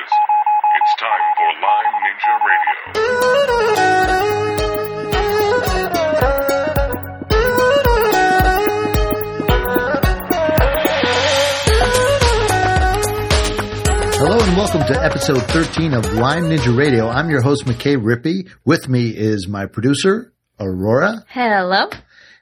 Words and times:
Texas. 0.00 0.18
It's 0.76 0.94
time 0.98 1.24
for 1.36 1.50
Lyme 1.60 1.94
Ninja 2.04 2.34
Radio. 2.46 2.74
Hello 14.18 14.38
and 14.38 14.56
welcome 14.56 14.84
to 14.86 15.02
episode 15.02 15.42
13 15.50 15.94
of 15.94 16.12
Lyme 16.14 16.44
Ninja 16.44 16.76
Radio. 16.76 17.08
I'm 17.08 17.30
your 17.30 17.42
host, 17.42 17.64
McKay 17.66 17.96
Rippey. 17.96 18.48
With 18.64 18.88
me 18.88 19.08
is 19.10 19.48
my 19.48 19.66
producer, 19.66 20.32
Aurora. 20.58 21.24
Hello. 21.28 21.90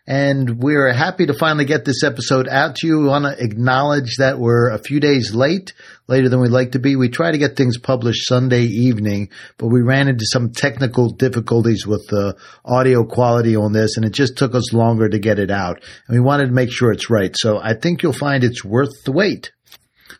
And 0.09 0.62
we're 0.62 0.90
happy 0.90 1.27
to 1.27 1.34
finally 1.34 1.66
get 1.66 1.84
this 1.84 2.02
episode 2.02 2.48
out 2.48 2.77
to 2.77 2.86
you. 2.86 2.98
We 2.98 3.08
want 3.08 3.27
to 3.27 3.45
acknowledge 3.45 4.16
that 4.16 4.38
we're 4.38 4.70
a 4.70 4.79
few 4.79 5.00
days 5.00 5.34
late, 5.34 5.75
later 6.07 6.30
than 6.30 6.40
we'd 6.40 6.48
like 6.48 6.72
to 6.72 6.79
be. 6.79 6.96
We 6.96 7.11
try 7.11 7.30
to 7.30 7.36
get 7.36 7.57
things 7.57 7.76
published 7.76 8.26
Sunday 8.26 8.63
evening, 8.63 9.29
but 9.58 9.66
we 9.66 9.82
ran 9.82 10.08
into 10.08 10.25
some 10.25 10.52
technical 10.52 11.11
difficulties 11.11 11.86
with 11.86 12.07
the 12.08 12.39
audio 12.64 13.04
quality 13.04 13.54
on 13.54 13.75
this, 13.75 13.99
and 13.99 14.07
it 14.07 14.14
just 14.14 14.39
took 14.39 14.54
us 14.54 14.72
longer 14.72 15.11
to 15.11 15.18
get 15.18 15.39
it 15.39 15.50
out. 15.50 15.85
And 16.07 16.16
we 16.16 16.25
wanted 16.25 16.46
to 16.46 16.52
make 16.52 16.72
sure 16.72 16.90
it's 16.90 17.11
right. 17.11 17.36
So 17.36 17.61
I 17.63 17.75
think 17.75 18.02
you'll 18.02 18.14
find 18.14 18.43
it's 18.43 18.64
worth 18.64 19.04
the 19.04 19.13
wait. 19.13 19.52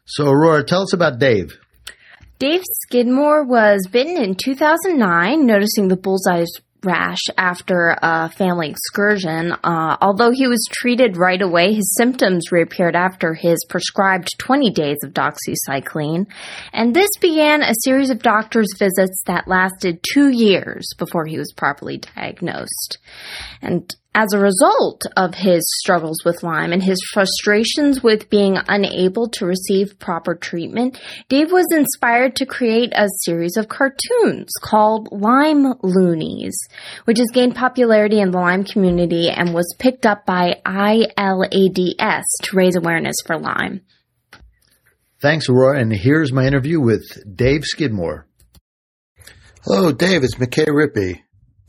So 0.05 0.27
Aurora, 0.27 0.65
tell 0.65 0.83
us 0.83 0.93
about 0.93 1.19
Dave. 1.19 1.59
Dave 2.39 2.63
Skidmore 2.83 3.43
was 3.43 3.89
bitten 3.91 4.23
in 4.23 4.35
2009, 4.35 5.47
noticing 5.47 5.89
the 5.89 5.97
bullseye 5.97 6.45
rash 6.85 7.23
after 7.37 7.97
a 8.01 8.31
family 8.31 8.71
excursion. 8.71 9.53
Uh, 9.65 9.97
although 10.01 10.31
he 10.31 10.47
was 10.47 10.65
treated 10.71 11.17
right 11.17 11.41
away, 11.41 11.73
his 11.73 11.95
symptoms 11.97 12.53
reappeared 12.53 12.95
after 12.95 13.35
his 13.35 13.59
prescribed 13.69 14.29
20 14.39 14.71
days 14.71 14.99
of 15.05 15.13
doxycycline. 15.13 16.27
And 16.73 16.95
this 16.95 17.11
began 17.21 17.63
a 17.63 17.75
series 17.83 18.11
of 18.11 18.23
doctor's 18.23 18.73
visits 18.79 19.23
that 19.27 19.49
lasted 19.49 20.01
two 20.13 20.29
years 20.29 20.89
before 20.99 21.27
he 21.27 21.39
was 21.39 21.53
properly 21.53 21.99
diagnosed. 21.99 22.99
And 23.61 23.95
as 24.19 24.33
a 24.33 24.39
result 24.41 25.03
of 25.17 25.33
his 25.33 25.63
struggles 25.79 26.25
with 26.25 26.43
Lyme 26.43 26.73
and 26.73 26.83
his 26.83 26.99
frustrations 27.13 28.03
with 28.03 28.29
being 28.29 28.59
unable 28.67 29.29
to 29.29 29.47
receive 29.47 29.97
proper 30.01 30.35
treatment, 30.35 31.01
Dave 31.29 31.53
was 31.53 31.67
inspired 31.71 32.35
to 32.35 32.45
create 32.45 32.93
a 32.97 33.07
series 33.23 33.57
of 33.57 33.69
cartoons 33.69 34.51
called 34.61 35.09
Lyme 35.13 35.73
Loonies, 35.83 36.59
which 37.05 37.19
has 37.19 37.31
gained 37.33 37.55
popularity 37.55 38.19
in 38.19 38.33
the 38.33 38.39
Lyme 38.39 38.65
community 38.65 39.31
and 39.31 39.55
was 39.55 39.73
picked 39.79 40.05
up 40.05 40.27
by 40.27 40.61
ILADS 40.67 42.25
to 42.43 42.57
raise 42.57 42.75
awareness 42.75 43.15
for 43.25 43.39
Lyme. 43.39 43.83
Thanks, 45.21 45.49
Aurora. 45.49 45.81
And 45.81 45.93
here's 45.93 46.33
my 46.33 46.45
interview 46.45 46.81
with 46.81 47.05
Dave 47.37 47.63
Skidmore. 47.63 48.27
Hello, 49.63 49.93
Dave. 49.93 50.25
It's 50.25 50.35
McKay 50.35 50.67
Rippey. 50.67 51.21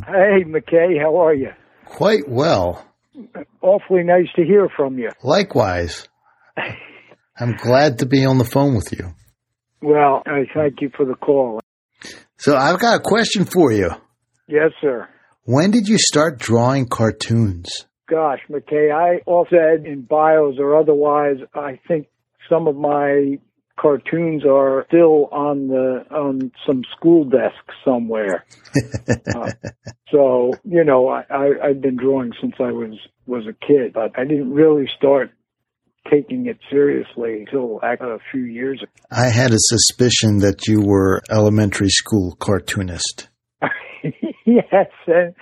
Hey, 0.03 0.43
McKay, 0.45 0.99
how 0.99 1.15
are 1.17 1.35
you? 1.35 1.51
Quite 1.89 2.29
well. 2.29 2.85
Awfully 3.61 4.03
nice 4.03 4.27
to 4.35 4.43
hear 4.43 4.69
from 4.75 4.97
you. 4.97 5.09
Likewise. 5.23 6.07
I'm 7.39 7.55
glad 7.55 7.99
to 7.99 8.05
be 8.05 8.25
on 8.25 8.37
the 8.37 8.45
phone 8.45 8.75
with 8.75 8.91
you. 8.91 9.13
Well, 9.81 10.23
I 10.25 10.43
thank 10.53 10.81
you 10.81 10.91
for 10.95 11.05
the 11.05 11.15
call. 11.15 11.61
So 12.37 12.55
I've 12.55 12.79
got 12.79 12.99
a 12.99 13.03
question 13.03 13.45
for 13.45 13.71
you. 13.71 13.91
Yes, 14.47 14.71
sir. 14.81 15.07
When 15.43 15.71
did 15.71 15.87
you 15.87 15.97
start 15.97 16.37
drawing 16.37 16.87
cartoons? 16.87 17.85
Gosh, 18.09 18.39
McKay, 18.49 18.93
I 18.93 19.21
all 19.25 19.47
said 19.49 19.85
in 19.85 20.01
bios 20.01 20.55
or 20.59 20.79
otherwise, 20.79 21.37
I 21.53 21.79
think 21.87 22.07
some 22.49 22.67
of 22.67 22.75
my 22.75 23.37
cartoons 23.79 24.43
are 24.45 24.85
still 24.87 25.29
on 25.31 25.67
the 25.67 26.03
on 26.11 26.51
some 26.65 26.83
school 26.95 27.23
desk 27.23 27.63
somewhere. 27.85 28.45
uh, 29.35 29.51
so 30.11 30.51
you 30.63 30.83
know, 30.83 31.07
I, 31.07 31.23
I 31.29 31.49
I've 31.69 31.81
been 31.81 31.97
drawing 31.97 32.33
since 32.41 32.55
I 32.59 32.71
was 32.71 32.97
was 33.25 33.45
a 33.47 33.53
kid, 33.65 33.93
but 33.93 34.17
I 34.17 34.25
didn't 34.25 34.51
really 34.51 34.89
start 34.97 35.31
taking 36.09 36.47
it 36.47 36.57
seriously 36.71 37.41
until 37.41 37.79
a 37.83 38.17
few 38.31 38.43
years 38.43 38.81
ago. 38.81 38.91
I 39.11 39.29
had 39.29 39.51
a 39.51 39.59
suspicion 39.59 40.39
that 40.39 40.67
you 40.67 40.81
were 40.81 41.21
elementary 41.29 41.89
school 41.89 42.35
cartoonist. 42.39 43.29
yes, 44.45 44.87
and 45.07 45.35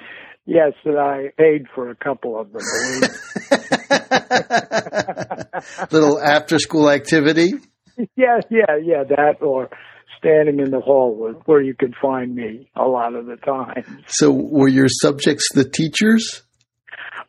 yes, 0.46 0.74
and 0.84 1.00
I 1.00 1.30
paid 1.38 1.68
for 1.74 1.90
a 1.90 1.96
couple 1.96 2.40
of 2.40 2.52
them. 2.52 2.62
Little 5.92 6.19
after 6.19 6.59
school 6.59 6.90
activity. 6.90 7.54
yeah, 8.16 8.40
yeah, 8.50 8.78
yeah, 8.81 9.03
that 9.03 9.41
or 9.41 9.69
standing 10.18 10.59
in 10.59 10.72
the 10.72 10.80
hall 10.80 11.16
was 11.16 11.35
where 11.46 11.62
you 11.62 11.74
could 11.74 11.96
find 12.02 12.35
me 12.35 12.69
a 12.75 12.85
lot 12.85 13.16
of 13.16 13.25
the 13.25 13.35
time. 13.38 14.03
So 14.08 14.31
were 14.31 14.68
your 14.68 14.88
subjects 14.90 15.47
the 15.53 15.63
teachers? 15.63 16.44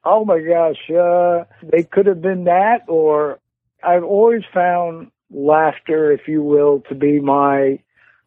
Oh 0.04 0.24
my 0.24 0.40
gosh, 0.40 0.90
uh, 0.90 1.44
they 1.62 1.82
could 1.82 2.06
have 2.06 2.22
been 2.22 2.44
that 2.44 2.82
or 2.88 3.40
I've 3.82 4.04
always 4.04 4.42
found 4.52 5.10
laughter, 5.30 6.12
if 6.12 6.22
you 6.26 6.42
will, 6.42 6.82
to 6.88 6.94
be 6.94 7.20
my 7.20 7.80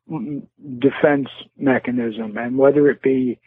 defense 0.09 1.27
mechanism 1.57 2.37
and 2.37 2.57
whether 2.57 2.89
it 2.89 3.01
be 3.01 3.39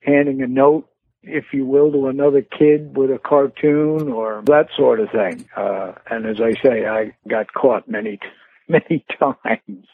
handing 0.00 0.42
a 0.42 0.46
note 0.46 0.88
if 1.26 1.46
you 1.52 1.64
will, 1.64 1.92
to 1.92 2.08
another 2.08 2.42
kid 2.42 2.96
with 2.96 3.10
a 3.10 3.18
cartoon 3.18 4.08
or 4.08 4.42
that 4.46 4.68
sort 4.76 5.00
of 5.00 5.10
thing. 5.10 5.48
Uh, 5.56 5.92
and 6.10 6.26
as 6.26 6.40
I 6.40 6.52
say, 6.62 6.86
I 6.86 7.12
got 7.28 7.52
caught 7.52 7.88
many, 7.88 8.18
many 8.68 9.04
times. 9.18 9.86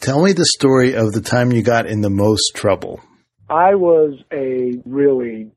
Tell 0.00 0.22
me 0.22 0.32
the 0.32 0.44
story 0.44 0.94
of 0.94 1.12
the 1.12 1.20
time 1.20 1.50
you 1.50 1.62
got 1.62 1.86
in 1.86 2.02
the 2.02 2.10
most 2.10 2.52
trouble. 2.54 3.00
I 3.50 3.74
was 3.74 4.14
a 4.32 4.80
really 4.84 5.50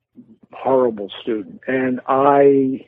horrible 0.51 1.09
student 1.21 1.61
and 1.67 1.99
I, 2.07 2.87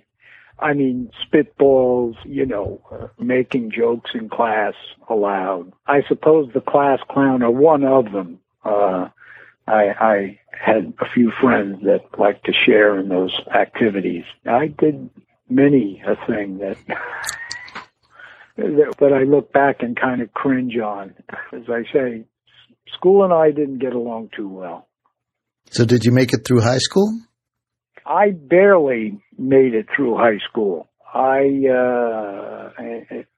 I 0.60 0.74
mean, 0.74 1.12
spitballs, 1.26 2.16
you 2.26 2.46
know, 2.46 2.82
uh, 2.92 3.08
making 3.20 3.72
jokes 3.72 4.12
in 4.14 4.30
class 4.30 4.74
aloud. 5.10 5.74
I 5.86 6.02
suppose 6.08 6.50
the 6.54 6.62
class 6.62 7.00
clown 7.10 7.44
or 7.44 7.52
one 7.52 7.84
of 7.84 8.06
them, 8.12 8.40
uh, 8.64 9.10
I, 9.68 9.94
I 10.00 10.40
had 10.52 10.94
a 11.00 11.10
few 11.14 11.32
friends 11.32 11.84
that 11.84 12.02
liked 12.18 12.46
to 12.46 12.54
share 12.54 13.00
in 13.00 13.10
those 13.10 13.34
activities. 13.54 14.26
I 14.46 14.68
did 14.68 15.10
many 15.50 16.02
a 16.06 16.16
thing 16.26 16.60
that 16.60 16.78
that, 18.58 18.96
that 19.00 19.14
I 19.14 19.24
look 19.24 19.52
back 19.52 19.82
and 19.82 20.00
kind 20.00 20.22
of 20.22 20.34
cringe 20.34 20.78
on. 20.78 21.16
As 21.52 21.64
I 21.70 21.84
say, 21.92 22.26
school 22.94 23.24
and 23.24 23.34
I 23.34 23.52
didn't 23.52 23.80
get 23.80 23.94
along 23.94 24.30
too 24.36 24.48
well. 24.48 24.88
So 25.72 25.86
did 25.86 26.06
you 26.06 26.12
make 26.12 26.34
it 26.34 26.46
through 26.46 26.62
high 26.62 26.78
school? 26.78 27.20
I 28.06 28.32
barely 28.32 29.22
made 29.38 29.74
it 29.74 29.88
through 29.96 30.18
high 30.18 30.40
school. 30.50 30.90
I, 31.14 31.68
uh, 31.72 32.70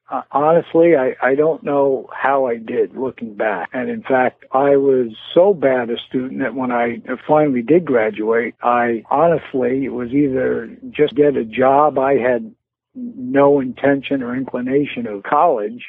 I 0.08 0.22
honestly, 0.30 0.94
I, 0.96 1.14
I 1.20 1.34
don't 1.34 1.62
know 1.62 2.08
how 2.12 2.46
I 2.46 2.56
did 2.56 2.96
looking 2.96 3.34
back. 3.34 3.70
And 3.72 3.90
in 3.90 4.02
fact, 4.02 4.44
I 4.52 4.76
was 4.76 5.16
so 5.34 5.52
bad 5.52 5.90
a 5.90 5.96
student 6.08 6.40
that 6.40 6.54
when 6.54 6.70
I 6.70 7.02
finally 7.26 7.62
did 7.62 7.84
graduate, 7.84 8.54
I 8.62 9.02
honestly, 9.10 9.88
was 9.88 10.10
either 10.10 10.76
just 10.90 11.14
get 11.14 11.36
a 11.36 11.44
job. 11.44 11.98
I 11.98 12.14
had 12.14 12.54
no 12.94 13.60
intention 13.60 14.22
or 14.22 14.36
inclination 14.36 15.06
of 15.06 15.22
college. 15.24 15.84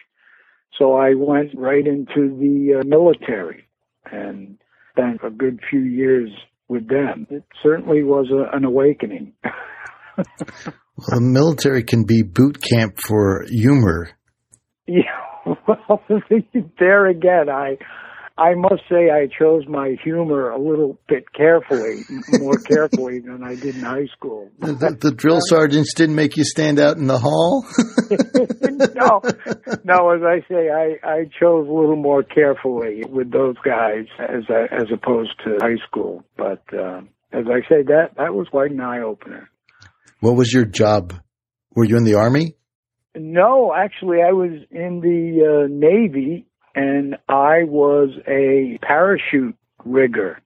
So 0.77 0.95
I 0.95 1.13
went 1.13 1.55
right 1.55 1.85
into 1.85 2.35
the 2.37 2.81
uh, 2.81 2.83
military 2.85 3.67
and 4.11 4.57
spent 4.91 5.21
a 5.23 5.29
good 5.29 5.59
few 5.69 5.81
years 5.81 6.29
with 6.67 6.87
them. 6.87 7.27
It 7.29 7.43
certainly 7.63 8.03
was 8.03 8.29
a, 8.31 8.55
an 8.55 8.65
awakening. 8.65 9.33
well, 10.17 11.07
the 11.07 11.21
military 11.21 11.83
can 11.83 12.05
be 12.05 12.23
boot 12.23 12.61
camp 12.61 12.99
for 12.99 13.45
humor. 13.47 14.09
Yeah, 14.87 15.03
well, 15.67 16.03
there 16.79 17.07
again, 17.07 17.49
I 17.49 17.77
I 18.37 18.53
must 18.53 18.83
say 18.87 19.09
I 19.09 19.27
chose 19.27 19.63
my 19.67 19.95
humor 20.03 20.51
a 20.51 20.59
little 20.61 20.99
bit 21.09 21.33
carefully, 21.33 22.01
more 22.39 22.57
carefully 22.57 23.19
than 23.25 23.43
I 23.43 23.55
did 23.55 23.75
in 23.75 23.81
high 23.81 24.05
school. 24.15 24.51
The, 24.59 24.95
the, 24.99 25.11
drill 25.11 25.39
sergeants 25.41 25.95
didn't 25.95 26.15
make 26.15 26.37
you 26.37 26.43
stand 26.43 26.79
out 26.79 26.97
in 26.97 27.07
the 27.07 27.17
hall. 27.17 27.65
no, 28.95 29.21
no. 29.83 30.11
As 30.11 30.21
I 30.21 30.47
say, 30.47 30.69
I 30.69 30.97
I 31.03 31.23
chose 31.39 31.67
a 31.67 31.71
little 31.71 31.95
more 31.95 32.21
carefully 32.21 33.03
with 33.09 33.31
those 33.31 33.55
guys 33.65 34.05
as 34.19 34.43
as 34.71 34.85
opposed 34.93 35.31
to 35.43 35.57
high 35.59 35.83
school. 35.87 36.23
But 36.37 36.61
uh, 36.71 37.01
as 37.33 37.45
I 37.47 37.61
say, 37.67 37.81
that 37.87 38.11
that 38.17 38.35
was 38.35 38.47
quite 38.49 38.69
an 38.69 38.81
eye 38.81 39.01
opener. 39.01 39.49
What 40.19 40.35
was 40.35 40.51
your 40.51 40.65
job? 40.65 41.13
Were 41.75 41.85
you 41.85 41.97
in 41.97 42.03
the 42.03 42.15
army? 42.15 42.55
No, 43.15 43.73
actually, 43.75 44.17
I 44.27 44.31
was 44.31 44.51
in 44.71 45.01
the 45.01 45.65
uh, 45.65 45.67
Navy 45.69 46.45
and 46.75 47.15
I 47.27 47.63
was 47.63 48.09
a 48.27 48.79
parachute 48.85 49.55
rigger. 49.83 50.39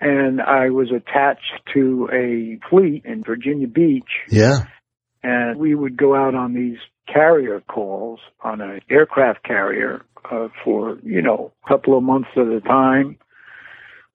And 0.00 0.40
I 0.40 0.70
was 0.70 0.88
attached 0.90 1.62
to 1.74 2.08
a 2.12 2.60
fleet 2.70 3.02
in 3.04 3.24
Virginia 3.24 3.66
Beach. 3.66 4.04
Yeah. 4.30 4.58
And 5.22 5.58
we 5.58 5.74
would 5.74 5.96
go 5.96 6.14
out 6.14 6.34
on 6.34 6.54
these 6.54 6.78
carrier 7.12 7.60
calls 7.62 8.20
on 8.42 8.60
an 8.60 8.80
aircraft 8.90 9.42
carrier 9.44 10.02
uh, 10.30 10.48
for 10.62 10.98
you 11.02 11.22
know 11.22 11.52
a 11.64 11.68
couple 11.68 11.96
of 11.96 12.04
months 12.04 12.28
at 12.36 12.46
a 12.46 12.60
time 12.60 13.18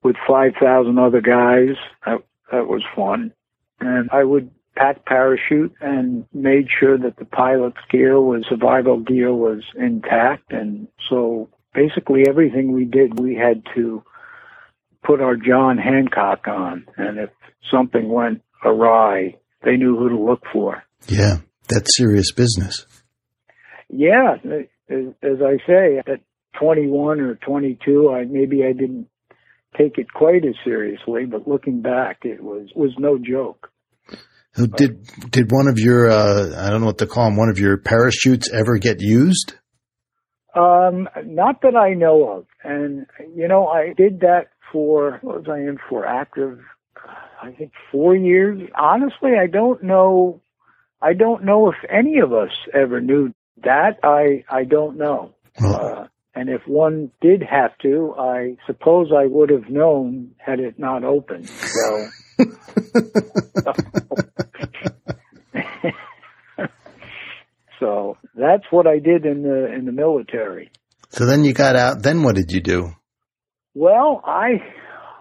with 0.04 0.16
five 0.28 0.52
thousand 0.62 1.00
other 1.00 1.22
guys. 1.22 1.76
That 2.06 2.20
that 2.52 2.68
was 2.68 2.84
fun, 2.96 3.34
and 3.80 4.10
I 4.12 4.24
would 4.24 4.52
pack 4.76 5.06
parachute 5.06 5.74
and 5.82 6.26
made 6.34 6.68
sure 6.80 6.98
that 6.98 7.18
the 7.18 7.26
pilot's 7.26 7.78
gear 7.92 8.20
was 8.20 8.46
survival 8.50 9.00
gear 9.00 9.34
was 9.34 9.64
intact, 9.76 10.52
and 10.52 10.88
so 11.10 11.50
basically 11.74 12.24
everything 12.28 12.72
we 12.72 12.86
did 12.86 13.20
we 13.20 13.36
had 13.36 13.64
to 13.76 14.04
put 15.04 15.22
our 15.22 15.36
John 15.36 15.78
Hancock 15.78 16.48
on, 16.48 16.86
and 16.98 17.20
if 17.20 17.30
something 17.70 18.10
went 18.10 18.42
awry, 18.64 19.36
they 19.64 19.78
knew 19.78 19.98
who 19.98 20.10
to 20.10 20.18
look 20.18 20.44
for. 20.52 20.84
Yeah, 21.08 21.38
that's 21.68 21.98
serious 21.98 22.32
business. 22.32 22.86
Yeah, 23.90 24.36
as, 24.90 25.06
as 25.22 25.38
I 25.42 25.58
say, 25.68 25.98
at 26.00 26.22
21 26.60 27.20
or 27.20 27.36
22, 27.36 28.12
I 28.12 28.24
maybe 28.26 28.64
I 28.64 28.74
didn't 28.74 29.08
take 29.78 29.98
it 29.98 30.14
quite 30.14 30.46
as 30.46 30.56
seriously, 30.64 31.26
but 31.26 31.48
looking 31.48 31.82
back, 31.82 32.20
it 32.24 32.42
was 32.42 32.70
was 32.76 32.94
no 32.98 33.18
joke. 33.18 33.70
Did 34.56 35.08
did 35.32 35.52
one 35.52 35.68
of 35.68 35.80
your 35.80 36.12
uh, 36.12 36.66
I 36.66 36.70
don't 36.70 36.82
know 36.82 36.86
what 36.88 37.00
to 37.00 37.08
call 37.08 37.26
them 37.26 37.38
one 37.38 37.50
of 37.50 37.58
your 37.58 37.78
parachutes 37.78 38.52
ever 38.52 38.78
get 38.78 39.02
used? 39.02 39.56
Um, 40.56 41.10
not 41.26 41.62
that 41.64 41.76
I 41.76 41.96
know 41.96 42.30
of, 42.30 42.46
and 42.64 43.08
you 43.36 43.48
know 43.48 43.68
I 43.68 43.94
did 43.98 44.20
that 44.20 44.50
for 44.72 45.18
what 45.24 45.38
was 45.38 45.46
I 45.50 45.58
in 45.58 45.80
for 45.90 46.06
active? 46.06 46.60
I 47.42 47.52
think 47.52 47.72
four 47.92 48.16
years. 48.16 48.62
Honestly, 48.76 49.32
I 49.42 49.48
don't 49.48 49.82
know. 49.84 50.42
I 51.02 51.14
don't 51.14 51.44
know 51.44 51.70
if 51.70 51.76
any 51.90 52.20
of 52.20 52.32
us 52.32 52.52
ever 52.74 53.02
knew 53.02 53.34
that. 53.64 53.98
I 54.04 54.44
I 54.50 54.66
don't 54.66 54.98
know. 54.98 55.34
Well, 55.60 55.76
Uh, 55.76 56.08
and 56.36 56.50
if 56.50 56.62
one 56.68 57.12
did 57.22 57.42
have 57.44 57.78
to, 57.80 58.16
I 58.18 58.58
suppose 58.68 59.12
I 59.12 59.26
would 59.26 59.50
have 59.50 59.70
known 59.70 60.32
had 60.38 60.60
it 60.60 60.78
not 60.78 61.04
opened. 61.04 61.50
So. 61.50 62.08
so 67.84 68.18
that's 68.36 68.64
what 68.72 68.88
I 68.88 69.00
did 69.00 69.26
in 69.26 69.44
the 69.44 69.74
in 69.74 69.86
the 69.86 69.92
military. 69.92 70.72
so 71.10 71.26
then 71.26 71.44
you 71.44 71.54
got 71.54 71.76
out. 71.76 72.02
Then 72.02 72.24
what 72.24 72.36
did 72.36 72.52
you 72.52 72.62
do? 72.62 72.94
Well, 73.74 74.22
I 74.24 74.62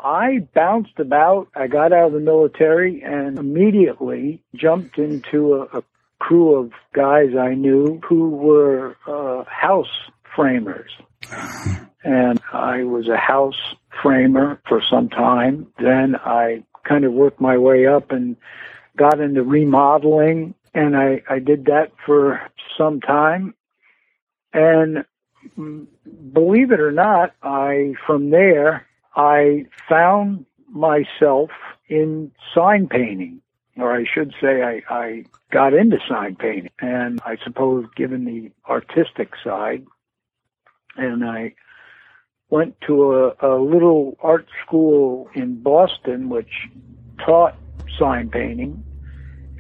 I 0.05 0.47
bounced 0.55 0.99
about. 0.99 1.49
I 1.57 1.67
got 1.67 1.93
out 1.93 2.09
of 2.09 2.13
the 2.13 2.21
military 2.21 3.03
and 3.05 3.39
immediately 3.39 4.43
jumped 4.55 4.99
into 4.99 5.55
a, 5.55 5.79
a 5.79 5.83
crew 6.21 6.55
of 6.55 6.71
guys 6.95 7.31
I 7.39 7.55
knew 7.55 8.01
who 8.09 8.31
were 8.31 8.97
uh, 9.09 9.45
house 9.49 9.95
framers. 10.37 10.91
And 12.05 12.41
I 12.53 12.85
was 12.85 13.09
a 13.09 13.17
house 13.17 13.61
framer 14.03 14.61
for 14.69 14.81
some 14.89 15.09
time. 15.09 15.69
Then 15.79 16.17
I 16.17 16.65
kind 16.89 17.05
of 17.05 17.13
worked 17.13 17.41
my 17.41 17.59
way 17.59 17.87
up 17.87 18.11
and 18.11 18.37
got 18.97 19.21
into 19.21 19.43
remodeling 19.43 20.55
and 20.75 20.97
I, 20.97 21.23
I 21.29 21.39
did 21.39 21.67
that 21.67 21.93
for 22.05 22.41
some 22.77 23.01
time. 23.01 23.55
And 24.53 25.05
believe 26.33 26.73
it 26.73 26.81
or 26.81 26.93
not, 26.93 27.35
I, 27.43 27.95
from 28.07 28.31
there, 28.31 28.87
I 29.15 29.67
found 29.89 30.47
myself 30.69 31.51
in 31.89 32.33
sign 32.55 32.89
painting, 32.89 33.41
or 33.77 33.95
I 33.95 34.05
should 34.05 34.35
say 34.41 34.63
I, 34.63 34.83
I 34.89 35.25
got 35.51 35.75
into 35.75 35.99
sign 36.09 36.37
painting. 36.37 36.71
And 36.81 37.21
I 37.25 37.37
suppose 37.45 37.87
given 37.97 38.25
the 38.25 38.51
artistic 38.71 39.33
side, 39.43 39.87
and 40.97 41.25
I 41.25 41.55
went 42.51 42.79
to 42.83 43.15
a, 43.15 43.35
a 43.41 43.57
little 43.57 44.17
art 44.23 44.47
school 44.65 45.31
in 45.35 45.63
Boston, 45.63 46.29
which 46.29 46.69
taught 47.25 47.57
sign 47.99 48.29
painting. 48.31 48.85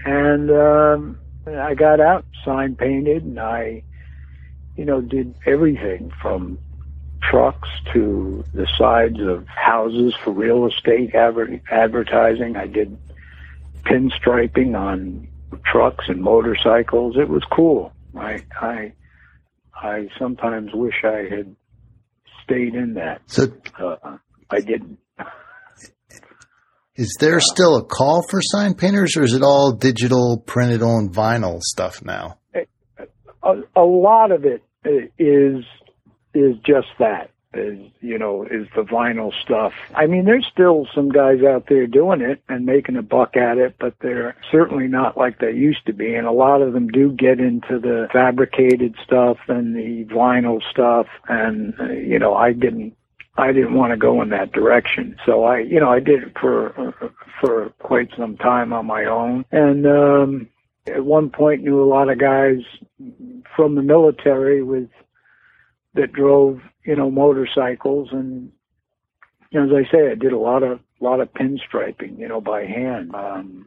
And 0.05 0.51
um, 0.51 1.19
I 1.47 1.75
got 1.75 2.01
out, 2.01 2.25
sign 2.45 2.77
painted, 2.77 3.25
and 3.25 3.39
I, 3.39 3.83
you 4.77 4.85
know, 4.85 5.01
did 5.01 5.35
everything 5.47 6.13
from 6.21 6.59
trucks 7.21 7.69
to 7.93 8.45
the 8.53 8.67
sides 8.77 9.21
of 9.21 9.47
houses 9.47 10.15
for 10.25 10.33
real 10.33 10.67
estate 10.67 11.15
adver- 11.15 11.61
advertising. 11.71 12.57
I 12.57 12.67
did 12.67 12.99
pinstriping 13.85 14.79
on 14.79 15.29
trucks 15.65 16.07
and 16.09 16.21
motorcycles. 16.21 17.17
It 17.17 17.29
was 17.29 17.45
cool. 17.51 17.93
I 18.17 18.43
I 18.61 18.93
I 19.75 20.09
sometimes 20.19 20.73
wish 20.73 21.05
I 21.05 21.27
had 21.31 21.55
stayed 22.43 22.75
in 22.75 22.95
that. 22.95 23.23
So 23.27 23.53
Uh, 23.79 24.19
I 24.51 24.61
didn't. 24.61 24.99
Is 26.97 27.17
there 27.21 27.41
still 27.41 27.77
a 27.77 27.85
call 27.85 28.23
for 28.29 28.41
sign 28.43 28.75
painters, 28.75 29.17
or 29.17 29.23
is 29.23 29.35
it 29.35 29.43
all 29.43 29.73
digital, 29.73 30.43
printed 30.47 30.83
on 30.83 31.09
vinyl 31.09 31.61
stuff 31.61 32.03
now? 32.03 32.39
A, 33.43 33.55
a 33.75 33.83
lot 33.83 34.31
of 34.31 34.45
it 34.45 34.63
is 35.19 35.65
is 36.35 36.57
just 36.65 36.89
that. 36.99 37.31
Is 37.55 37.79
you 38.01 38.19
know 38.19 38.45
is 38.45 38.67
the 38.75 38.83
vinyl 38.83 39.31
stuff. 39.43 39.75
I 39.95 40.07
mean, 40.07 40.25
there's 40.25 40.47
still 40.51 40.87
some 40.95 41.11
guys 41.11 41.43
out 41.47 41.67
there 41.69 41.87
doing 41.87 42.23
it 42.23 42.43
and 42.49 42.65
making 42.65 42.97
a 42.97 43.03
buck 43.03 43.37
at 43.37 43.59
it, 43.59 43.75
but 43.79 43.95
they're 44.01 44.37
certainly 44.51 44.87
not 44.87 45.19
like 45.19 45.39
they 45.39 45.53
used 45.53 45.85
to 45.87 45.93
be. 45.93 46.15
And 46.15 46.27
a 46.27 46.33
lot 46.33 46.63
of 46.63 46.73
them 46.73 46.89
do 46.89 47.13
get 47.13 47.41
into 47.41 47.79
the 47.79 48.09
fabricated 48.11 48.95
stuff 49.05 49.37
and 49.49 49.77
the 49.77 50.07
vinyl 50.15 50.61
stuff. 50.71 51.09
And 51.29 51.75
uh, 51.79 51.93
you 51.93 52.19
know, 52.19 52.35
I 52.35 52.53
didn't 52.55 52.97
I 53.37 53.53
didn't 53.53 53.75
want 53.75 53.93
to 53.93 53.97
go 53.97 54.21
in 54.21 54.29
that 54.31 54.53
direction. 54.53 55.17
So 55.25 55.45
I, 55.45 55.61
you 55.61 55.81
know, 55.81 55.89
I 55.89 56.01
did 56.01 56.23
it 56.23 56.37
for 56.39 56.95
for 57.41 57.71
quite 57.79 58.11
some 58.17 58.37
time 58.37 58.73
on 58.73 58.87
my 58.87 59.05
own, 59.05 59.45
and 59.51 59.87
um, 59.87 60.49
at 60.87 61.05
one 61.05 61.31
point 61.31 61.63
knew 61.63 61.83
a 61.83 61.89
lot 61.89 62.11
of 62.11 62.19
guys 62.19 62.59
from 63.57 63.75
the 63.75 63.83
military 63.83 64.63
with 64.63 64.89
that 65.95 66.13
drove, 66.13 66.61
you 66.85 66.97
know, 66.97 67.11
motorcycles, 67.11 68.09
and 68.13 68.53
you 69.51 69.61
know, 69.61 69.77
as 69.77 69.87
I 69.87 69.91
say, 69.91 70.11
I 70.11 70.15
did 70.15 70.33
a 70.33 70.39
lot 70.39 70.63
of 70.63 70.81
lot 71.01 71.21
of 71.21 71.33
pinstriping, 71.33 72.19
you 72.19 72.29
know, 72.29 72.41
by 72.41 72.65
hand. 72.65 73.15
Um, 73.15 73.67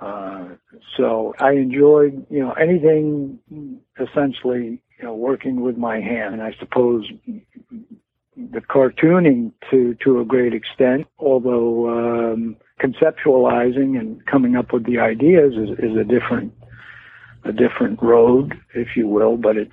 uh, 0.00 0.48
so 0.96 1.34
I 1.38 1.52
enjoyed, 1.52 2.26
you 2.28 2.40
know, 2.40 2.52
anything 2.52 3.38
essentially, 4.00 4.82
you 4.98 5.04
know, 5.04 5.14
working 5.14 5.60
with 5.60 5.76
my 5.76 6.00
hand. 6.00 6.34
And 6.34 6.42
I 6.42 6.54
suppose 6.58 7.08
the 8.36 8.60
cartooning 8.60 9.52
to 9.70 9.94
to 10.04 10.20
a 10.20 10.24
great 10.24 10.54
extent, 10.54 11.06
although 11.18 12.32
um, 12.32 12.56
conceptualizing 12.80 13.98
and 13.98 14.24
coming 14.26 14.56
up 14.56 14.72
with 14.72 14.84
the 14.86 14.98
ideas 14.98 15.52
is, 15.54 15.70
is 15.78 15.96
a 15.96 16.04
different 16.04 16.52
a 17.44 17.52
different 17.52 18.00
road, 18.02 18.54
if 18.74 18.88
you 18.96 19.08
will, 19.08 19.36
but 19.36 19.56
it's 19.56 19.72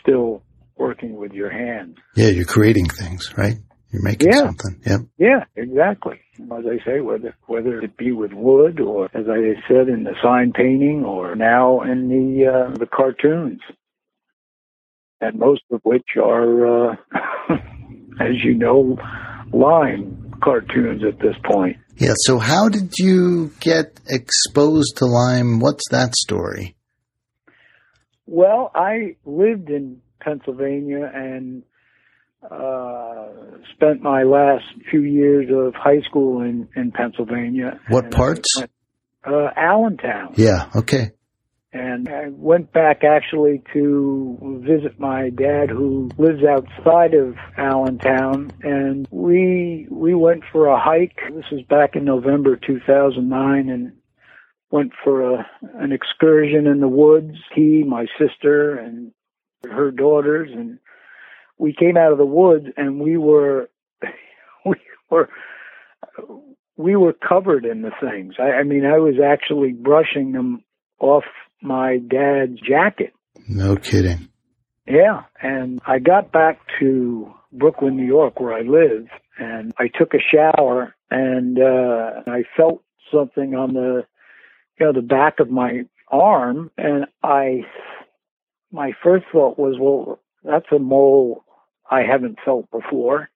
still 0.00 0.42
working 0.76 1.16
with 1.16 1.32
your 1.32 1.50
hands. 1.50 1.96
Yeah, 2.16 2.28
you're 2.28 2.44
creating 2.44 2.88
things, 2.88 3.34
right? 3.36 3.56
You're 3.92 4.02
making 4.02 4.28
Yeah. 4.30 4.44
something. 4.44 4.80
Yep. 4.86 5.00
Yeah, 5.18 5.44
exactly. 5.56 6.20
As 6.40 6.64
I 6.64 6.78
say, 6.86 7.00
whether 7.00 7.34
whether 7.46 7.80
it 7.80 7.96
be 7.96 8.12
with 8.12 8.32
wood 8.32 8.80
or, 8.80 9.06
as 9.12 9.26
I 9.28 9.56
said, 9.68 9.88
in 9.88 10.04
the 10.04 10.14
sign 10.22 10.52
painting, 10.52 11.04
or 11.04 11.34
now 11.34 11.82
in 11.82 12.08
the 12.08 12.46
uh, 12.46 12.70
the 12.78 12.86
cartoons, 12.86 13.60
and 15.20 15.38
most 15.38 15.62
of 15.72 15.80
which 15.82 16.16
are, 16.16 16.92
uh, 16.92 16.96
as 18.20 18.42
you 18.42 18.54
know, 18.54 18.98
line 19.52 20.32
cartoons 20.42 21.02
at 21.04 21.18
this 21.20 21.36
point. 21.44 21.76
Yeah. 21.96 22.14
So 22.16 22.38
how 22.38 22.68
did 22.68 22.94
you 22.98 23.52
get 23.60 24.00
exposed 24.08 24.96
to 24.98 25.06
Lyme? 25.06 25.60
What's 25.60 25.84
that 25.90 26.14
story? 26.14 26.76
Well, 28.26 28.70
I 28.74 29.16
lived 29.24 29.70
in 29.70 30.00
Pennsylvania 30.20 31.10
and 31.12 31.62
uh, 32.48 33.26
spent 33.74 34.02
my 34.02 34.22
last 34.22 34.64
few 34.90 35.02
years 35.02 35.48
of 35.52 35.74
high 35.74 36.00
school 36.08 36.40
in 36.40 36.68
in 36.76 36.90
Pennsylvania. 36.92 37.80
What 37.88 38.04
And 38.04 38.14
parts? 38.14 38.48
Uh, 39.26 39.48
Allentown. 39.56 40.32
Yeah. 40.36 40.70
Okay. 40.74 41.10
And 41.72 42.08
I 42.08 42.28
went 42.30 42.72
back 42.72 43.04
actually 43.04 43.62
to 43.72 44.60
visit 44.66 44.98
my 44.98 45.30
dad 45.30 45.70
who 45.70 46.10
lives 46.18 46.42
outside 46.42 47.14
of 47.14 47.36
Allentown. 47.56 48.50
And 48.62 49.06
we 49.12 49.86
we 49.88 50.14
went 50.14 50.42
for 50.50 50.66
a 50.66 50.80
hike. 50.80 51.20
This 51.32 51.44
was 51.52 51.62
back 51.68 51.94
in 51.94 52.04
November 52.04 52.56
2009 52.56 53.68
and 53.68 53.92
went 54.72 54.92
for 55.04 55.34
a 55.34 55.46
an 55.74 55.92
excursion 55.92 56.66
in 56.66 56.80
the 56.80 56.88
woods 56.88 57.36
he 57.54 57.84
my 57.84 58.06
sister 58.18 58.76
and 58.76 59.12
her 59.62 59.92
daughters. 59.92 60.50
And 60.52 60.80
we 61.56 61.72
came 61.72 61.96
out 61.96 62.10
of 62.10 62.18
the 62.18 62.26
woods 62.26 62.66
and 62.76 62.98
we 62.98 63.16
were 63.16 63.70
we 64.66 64.76
were 65.08 65.28
we 66.76 66.96
were 66.96 67.12
covered 67.12 67.64
in 67.64 67.82
the 67.82 67.92
things. 68.00 68.34
I, 68.40 68.58
I 68.58 68.62
mean 68.64 68.84
I 68.84 68.98
was 68.98 69.20
actually 69.24 69.70
brushing 69.70 70.32
them 70.32 70.64
off 71.00 71.24
my 71.62 71.98
dad's 71.98 72.60
jacket. 72.60 73.12
No 73.48 73.76
kidding. 73.76 74.28
Yeah, 74.86 75.22
and 75.40 75.80
I 75.86 75.98
got 75.98 76.32
back 76.32 76.60
to 76.80 77.32
Brooklyn, 77.52 77.96
New 77.96 78.06
York, 78.06 78.40
where 78.40 78.54
I 78.54 78.62
live, 78.62 79.08
and 79.38 79.72
I 79.78 79.88
took 79.88 80.14
a 80.14 80.18
shower, 80.18 80.94
and 81.10 81.58
uh, 81.58 82.22
I 82.30 82.44
felt 82.56 82.82
something 83.12 83.54
on 83.54 83.74
the, 83.74 84.04
you 84.78 84.86
know, 84.86 84.92
the 84.92 85.06
back 85.06 85.40
of 85.40 85.50
my 85.50 85.82
arm, 86.08 86.70
and 86.76 87.06
I, 87.22 87.62
my 88.72 88.92
first 89.02 89.26
thought 89.32 89.58
was, 89.58 89.76
well, 89.80 90.20
that's 90.44 90.72
a 90.74 90.78
mole 90.78 91.44
I 91.90 92.02
haven't 92.02 92.38
felt 92.44 92.70
before. 92.70 93.28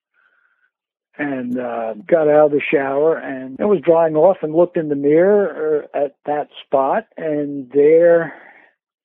And 1.17 1.57
uh, 1.57 1.93
got 2.05 2.27
out 2.27 2.47
of 2.47 2.51
the 2.51 2.61
shower 2.69 3.17
and 3.17 3.57
I 3.61 3.65
was 3.65 3.79
drying 3.81 4.15
off 4.15 4.37
and 4.41 4.53
looked 4.53 4.75
in 4.75 4.89
the 4.89 4.95
mirror 4.95 5.85
uh, 5.93 6.05
at 6.05 6.15
that 6.25 6.49
spot, 6.65 7.07
and 7.15 7.71
there 7.73 8.33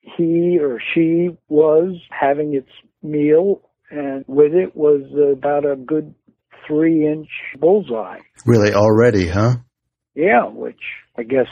he 0.01 0.59
or 0.61 0.81
she 0.95 1.31
was 1.49 1.97
having 2.11 2.55
its 2.55 2.71
meal, 3.03 3.63
and 3.91 4.25
with 4.27 4.55
it 4.55 4.75
was 4.75 5.03
about 5.33 5.65
a 5.65 5.77
good 5.77 6.15
three 6.67 7.07
inch 7.07 7.29
bullseye. 7.59 8.19
Really, 8.45 8.73
already, 8.73 9.29
huh? 9.29 9.57
Yeah, 10.15 10.47
which 10.49 10.81
I 11.17 11.23
guess 11.23 11.47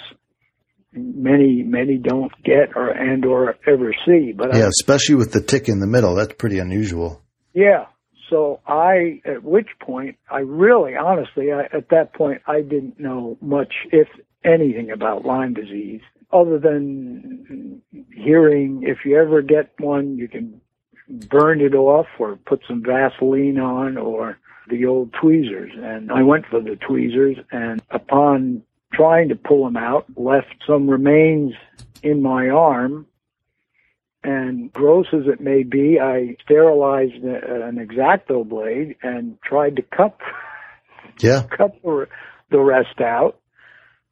many 0.93 1.63
many 1.63 1.99
don't 1.99 2.33
get 2.45 2.75
or 2.75 2.89
and 2.91 3.25
or 3.25 3.55
ever 3.67 3.93
see. 4.07 4.33
But 4.37 4.55
Yeah, 4.55 4.65
I, 4.65 4.69
especially 4.69 5.17
with 5.17 5.33
the 5.33 5.43
tick 5.43 5.69
in 5.69 5.81
the 5.81 5.87
middle. 5.87 6.15
That's 6.15 6.35
pretty 6.35 6.59
unusual. 6.59 7.23
yeah. 7.55 7.87
So 8.29 8.61
I, 8.67 9.21
at 9.25 9.43
which 9.43 9.69
point, 9.81 10.17
I 10.31 10.41
really, 10.41 10.97
honestly, 10.97 11.53
I, 11.53 11.65
at 11.73 11.89
that 11.91 12.13
point, 12.13 12.43
I 12.47 12.61
didn't 12.61 13.01
know 13.01 13.39
much, 13.41 13.75
if 13.91 14.09
anything, 14.45 14.91
about 14.91 15.25
Lyme 15.25 15.55
disease, 15.55 16.03
other 16.33 16.59
than 16.59 17.81
hearing 18.13 18.83
if 18.87 18.99
you 19.05 19.19
ever 19.19 19.41
get 19.41 19.73
one, 19.79 20.19
you 20.19 20.29
can 20.29 20.61
burn 21.09 21.61
it 21.61 21.75
off 21.75 22.07
or 22.19 22.37
put 22.37 22.61
some 22.69 22.83
Vaseline 22.83 23.59
on 23.59 23.97
or 23.97 24.39
the 24.69 24.85
old 24.85 25.13
tweezers. 25.15 25.73
And 25.75 26.13
I 26.13 26.23
went 26.23 26.47
for 26.47 26.61
the 26.61 26.77
tweezers, 26.77 27.39
and 27.51 27.81
upon 27.91 28.63
trying 28.93 29.29
to 29.31 29.37
pull 29.37 29.65
them 29.65 29.77
out, 29.77 30.07
left 30.17 30.55
some 30.67 30.89
remains 30.89 31.55
in 32.03 32.23
my 32.23 32.49
arm. 32.49 33.07
And 34.25 34.73
gross 34.73 35.07
as 35.13 35.27
it 35.27 35.41
may 35.41 35.63
be, 35.63 35.99
I 36.01 36.37
sterilized 36.43 37.23
an 37.23 37.77
exacto 37.77 38.47
blade 38.47 38.97
and 39.03 39.41
tried 39.43 39.77
to 39.77 39.83
cut 39.83 40.19
Yeah. 41.21 41.43
cut 41.57 41.81
the, 41.83 42.59
rest 42.61 43.01
out. 43.01 43.41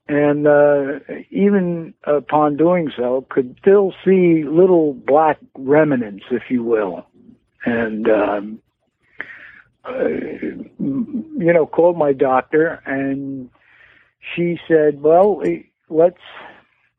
And 0.09 0.47
uh, 0.47 1.01
even 1.31 1.95
upon 2.05 2.57
doing 2.57 2.91
so, 2.97 3.27
could 3.29 3.57
still 3.61 3.93
see 4.05 4.45
little 4.45 4.93
black 4.95 5.39
remnants, 5.57 6.25
if 6.31 6.45
you 6.49 6.63
will. 6.63 7.07
And 7.65 8.09
um, 8.09 8.59
uh, 9.85 10.09
you 10.09 11.53
know, 11.53 11.67
called 11.67 11.97
my 11.99 12.13
doctor, 12.13 12.81
and 12.87 13.51
she 14.35 14.59
said, 14.69 15.01
"Well, 15.03 15.43
let's, 15.89 16.17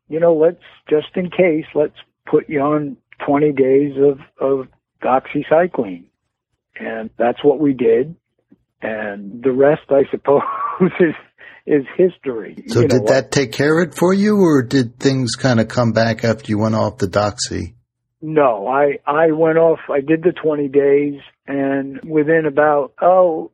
you 0.10 0.20
know, 0.20 0.36
let's 0.36 0.64
just 0.90 1.16
in 1.16 1.30
case, 1.30 1.66
let's 1.76 1.98
put 2.30 2.50
you 2.50 2.60
on 2.62 2.98
20 3.26 3.52
days 3.54 3.94
of 3.98 4.20
of 4.40 4.68
doxycycline." 5.04 6.06
And 6.80 7.10
that's 7.18 7.44
what 7.44 7.60
we 7.60 7.74
did 7.74 8.16
and 8.82 9.44
the 9.44 9.52
rest, 9.52 9.84
I 9.90 10.04
suppose, 10.12 10.42
is 11.00 11.16
is 11.66 11.86
history. 11.98 12.64
So 12.68 12.82
You 12.82 12.88
did 12.88 13.08
that 13.08 13.32
take 13.32 13.52
care 13.52 13.82
of 13.82 13.90
it 13.90 13.96
for 13.96 14.14
you, 14.14 14.38
or 14.38 14.64
did 14.64 15.00
things 15.00 15.36
kind 15.36 15.60
of 15.60 15.68
come 15.68 15.92
back 15.92 16.24
after 16.24 16.50
you 16.50 16.58
went 16.58 16.76
off 16.76 16.98
the 16.98 17.08
doxy? 17.08 17.74
No, 18.22 18.68
I 18.68 19.00
I 19.06 19.32
went 19.32 19.58
off. 19.58 19.80
I 19.90 20.00
did 20.00 20.24
the 20.24 20.32
twenty 20.32 20.68
days, 20.68 21.20
and 21.46 22.00
within 22.04 22.46
about 22.46 22.94
oh 23.02 23.52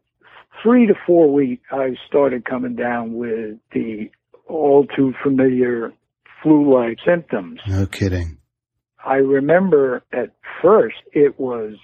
three 0.61 0.87
to 0.87 0.93
four 1.05 1.33
weeks, 1.33 1.63
I 1.71 1.95
started 2.07 2.45
coming 2.45 2.75
down 2.75 3.13
with 3.13 3.57
the 3.73 4.09
all 4.47 4.85
too 4.85 5.13
familiar 5.23 5.91
flu-like 6.43 6.97
symptoms. 7.05 7.59
No 7.67 7.85
kidding. 7.85 8.37
I 9.05 9.15
remember 9.15 10.03
at 10.11 10.33
first 10.61 10.97
it 11.11 11.39
was 11.39 11.75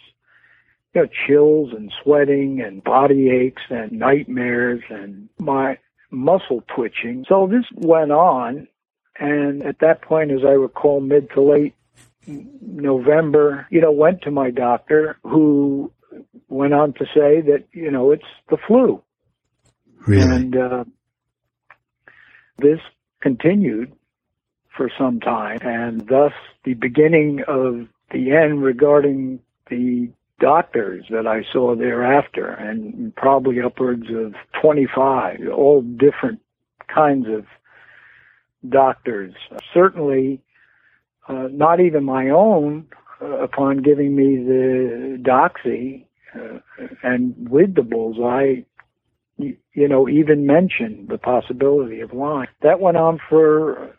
you 0.93 1.01
know 1.01 1.07
chills 1.27 1.71
and 1.73 1.91
sweating 2.03 2.61
and 2.61 2.83
body 2.83 3.29
aches 3.29 3.63
and 3.69 3.91
nightmares 3.91 4.81
and 4.89 5.29
my 5.39 5.77
muscle 6.11 6.63
twitching. 6.73 7.25
So 7.27 7.47
this 7.47 7.65
went 7.75 8.11
on 8.11 8.67
and 9.19 9.63
at 9.63 9.79
that 9.79 10.01
point 10.01 10.31
as 10.31 10.39
I 10.45 10.51
recall 10.51 11.01
mid 11.01 11.29
to 11.31 11.41
late 11.41 11.75
November, 12.27 13.67
you 13.69 13.81
know, 13.81 13.91
went 13.91 14.21
to 14.23 14.31
my 14.31 14.51
doctor 14.51 15.17
who 15.23 15.91
went 16.47 16.73
on 16.73 16.93
to 16.93 17.05
say 17.05 17.41
that, 17.41 17.65
you 17.71 17.91
know, 17.91 18.11
it's 18.11 18.23
the 18.49 18.57
flu. 18.67 19.01
Really? 20.07 20.35
And 20.35 20.55
uh, 20.55 20.83
this 22.57 22.79
continued 23.21 23.93
for 24.79 24.89
some 24.98 25.19
time, 25.19 25.59
and 25.62 26.07
thus 26.07 26.31
the 26.63 26.74
beginning 26.74 27.43
of 27.50 27.86
the 28.12 28.31
end 28.31 28.63
regarding 28.63 29.41
the 29.69 30.09
doctors 30.39 31.03
that 31.09 31.27
I 31.27 31.43
saw 31.51 31.75
thereafter, 31.75 32.48
and 32.48 33.13
probably 33.13 33.59
upwards 33.62 34.05
of 34.09 34.36
25, 34.62 35.50
all 35.53 35.81
different 35.81 36.39
kinds 36.88 37.27
of 37.27 37.45
doctors. 38.69 39.33
Certainly, 39.74 40.41
uh, 41.27 41.50
not 41.51 41.81
even 41.81 42.05
my 42.05 42.29
own, 42.29 42.88
uh, 43.21 43.25
upon 43.25 43.81
giving 43.81 44.15
me 44.15 44.38
the 44.38 45.21
doxy 45.21 46.05
uh, 46.33 46.59
and 47.03 47.50
with 47.50 47.75
the 47.75 47.83
bullseye, 47.83 48.62
you, 49.38 49.57
know, 49.89 50.07
even 50.07 50.45
mentioned 50.45 51.09
the 51.09 51.17
possibility 51.17 52.00
of 52.00 52.13
Lyme. 52.13 52.48
That 52.62 52.79
went 52.79 52.95
on 52.95 53.19
for 53.29 53.93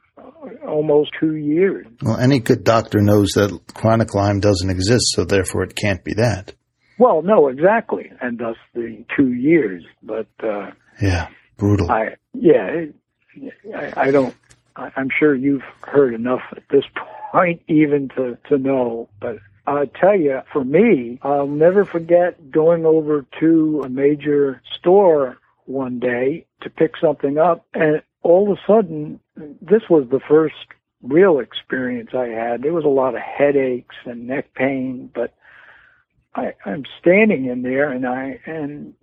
almost 0.70 1.10
two 1.18 1.34
years. 1.36 1.86
well, 2.02 2.16
any 2.18 2.38
good 2.38 2.64
doctor 2.64 3.00
knows 3.00 3.30
that 3.32 3.58
chronic 3.74 4.14
Lyme 4.14 4.40
doesn't 4.40 4.70
exist, 4.70 5.12
so 5.14 5.24
therefore 5.24 5.62
it 5.64 5.76
can't 5.76 6.02
be 6.04 6.14
that. 6.14 6.54
Well, 6.98 7.22
no, 7.22 7.48
exactly, 7.48 8.12
and 8.20 8.38
thus 8.38 8.56
the 8.74 9.04
two 9.16 9.32
years. 9.32 9.84
But 10.02 10.28
uh, 10.42 10.70
Yeah. 11.00 11.28
Brutal. 11.56 11.90
I, 11.90 12.16
yeah, 12.34 12.86
I, 13.74 13.92
I 13.96 14.10
don't. 14.10 14.34
I, 14.76 14.90
I'm 14.96 15.08
sure 15.18 15.34
you've 15.34 15.64
heard 15.82 16.14
enough 16.14 16.42
at 16.52 16.62
this 16.70 16.84
point, 17.32 17.62
even 17.68 18.08
to 18.16 18.38
to 18.48 18.58
know. 18.58 19.08
But 19.20 19.38
I 19.66 19.86
tell 19.86 20.18
you, 20.18 20.40
for 20.52 20.64
me, 20.64 21.18
I'll 21.22 21.46
never 21.46 21.84
forget 21.84 22.50
going 22.50 22.84
over 22.84 23.24
to 23.40 23.82
a 23.84 23.88
major 23.88 24.60
store 24.78 25.38
one 25.66 26.00
day 26.00 26.46
to 26.62 26.70
pick 26.70 26.92
something 27.00 27.38
up, 27.38 27.64
and 27.72 28.02
all 28.22 28.50
of 28.50 28.58
a 28.58 28.60
sudden, 28.66 29.20
this 29.61 29.82
was 29.88 30.09
the 30.11 30.20
first 30.20 30.54
real 31.02 31.38
experience 31.38 32.11
I 32.14 32.28
had. 32.28 32.62
There 32.62 32.73
was 32.73 32.85
a 32.85 32.88
lot 32.88 33.14
of 33.14 33.20
headaches 33.20 33.97
and 34.04 34.26
neck 34.26 34.54
pain, 34.54 35.11
but 35.14 35.35
I, 36.35 36.54
I'm 36.64 36.85
standing 37.00 37.47
in 37.47 37.62
there, 37.62 37.90
and 37.90 38.06
I 38.06 38.40
and 38.47 38.94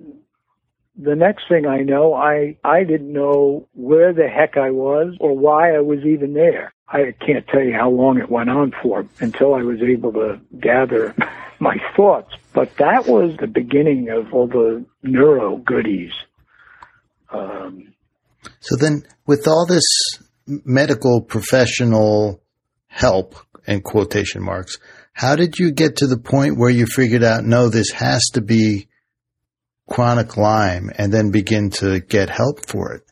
the 0.98 1.15
next 1.15 1.48
thing 1.48 1.65
I 1.65 1.79
know, 1.79 2.13
I 2.13 2.58
I 2.63 2.84
didn't 2.84 3.12
know 3.12 3.67
where 3.74 4.13
the 4.13 4.27
heck 4.27 4.58
I 4.58 4.72
was 4.72 5.15
or 5.20 5.38
why 5.38 5.75
I 5.75 5.79
was 5.79 6.00
even 6.06 6.34
there. 6.34 6.74
I 6.89 7.13
can't 7.20 7.46
tell 7.48 7.62
you 7.62 7.74
how 7.74 7.89
long 7.89 8.17
it 8.17 8.29
went 8.29 8.50
on 8.50 8.74
for 8.82 9.06
until 9.20 9.53
I 9.53 9.62
was 9.62 9.82
able 9.82 10.13
to 10.13 10.39
gather 10.60 11.13
my 11.60 11.77
thoughts. 11.96 12.34
But 12.53 12.75
that 12.77 13.08
was 13.08 13.36
the 13.38 13.48
beginning 13.48 14.10
of 14.10 14.34
all 14.34 14.48
the 14.48 14.86
neuro 15.03 15.58
goodies. 15.58 16.13
Um, 17.29 17.94
So 18.62 18.77
then, 18.77 19.03
with 19.25 19.48
all 19.48 19.65
this 19.67 19.84
medical 20.48 21.22
professional 21.22 22.42
help 22.88 23.36
in 23.68 23.82
quotation 23.82 24.44
marks, 24.44 24.77
how 25.13 25.36
did 25.36 25.60
you 25.60 25.72
get 25.72 25.98
to 25.98 26.08
the 26.08 26.18
point 26.18 26.58
where 26.58 26.70
you 26.70 26.86
figured 26.86 27.24
out, 27.24 27.44
no, 27.44 27.70
this 27.70 27.92
has 27.92 28.24
to 28.34 28.42
be 28.42 28.88
chronic 29.89 30.38
Lyme 30.38 30.89
and 30.98 31.12
then 31.12 31.32
begin 31.32 31.70
to 31.72 32.00
get 32.00 32.30
help 32.30 32.66
for 32.66 32.94
it? 32.94 33.04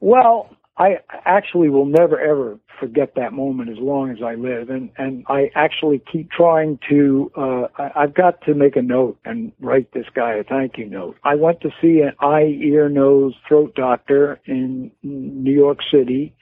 Well, 0.00 0.54
I 0.76 0.96
actually 1.24 1.68
will 1.68 1.86
never 1.86 2.20
ever 2.20 2.58
forget 2.80 3.14
that 3.14 3.32
moment 3.32 3.70
as 3.70 3.78
long 3.78 4.10
as 4.10 4.18
I 4.24 4.34
live, 4.34 4.68
and 4.68 4.90
and 4.98 5.24
I 5.28 5.50
actually 5.54 6.02
keep 6.12 6.30
trying 6.30 6.78
to. 6.90 7.30
Uh, 7.36 7.66
I, 7.78 8.02
I've 8.02 8.14
got 8.14 8.40
to 8.42 8.54
make 8.54 8.76
a 8.76 8.82
note 8.82 9.18
and 9.24 9.52
write 9.60 9.92
this 9.92 10.06
guy 10.14 10.34
a 10.34 10.44
thank 10.44 10.76
you 10.76 10.90
note. 10.90 11.16
I 11.24 11.36
went 11.36 11.60
to 11.60 11.70
see 11.80 12.00
an 12.00 12.12
eye, 12.20 12.58
ear, 12.62 12.88
nose, 12.88 13.34
throat 13.48 13.74
doctor 13.76 14.40
in 14.46 14.90
New 15.02 15.54
York 15.54 15.78
City, 15.92 16.34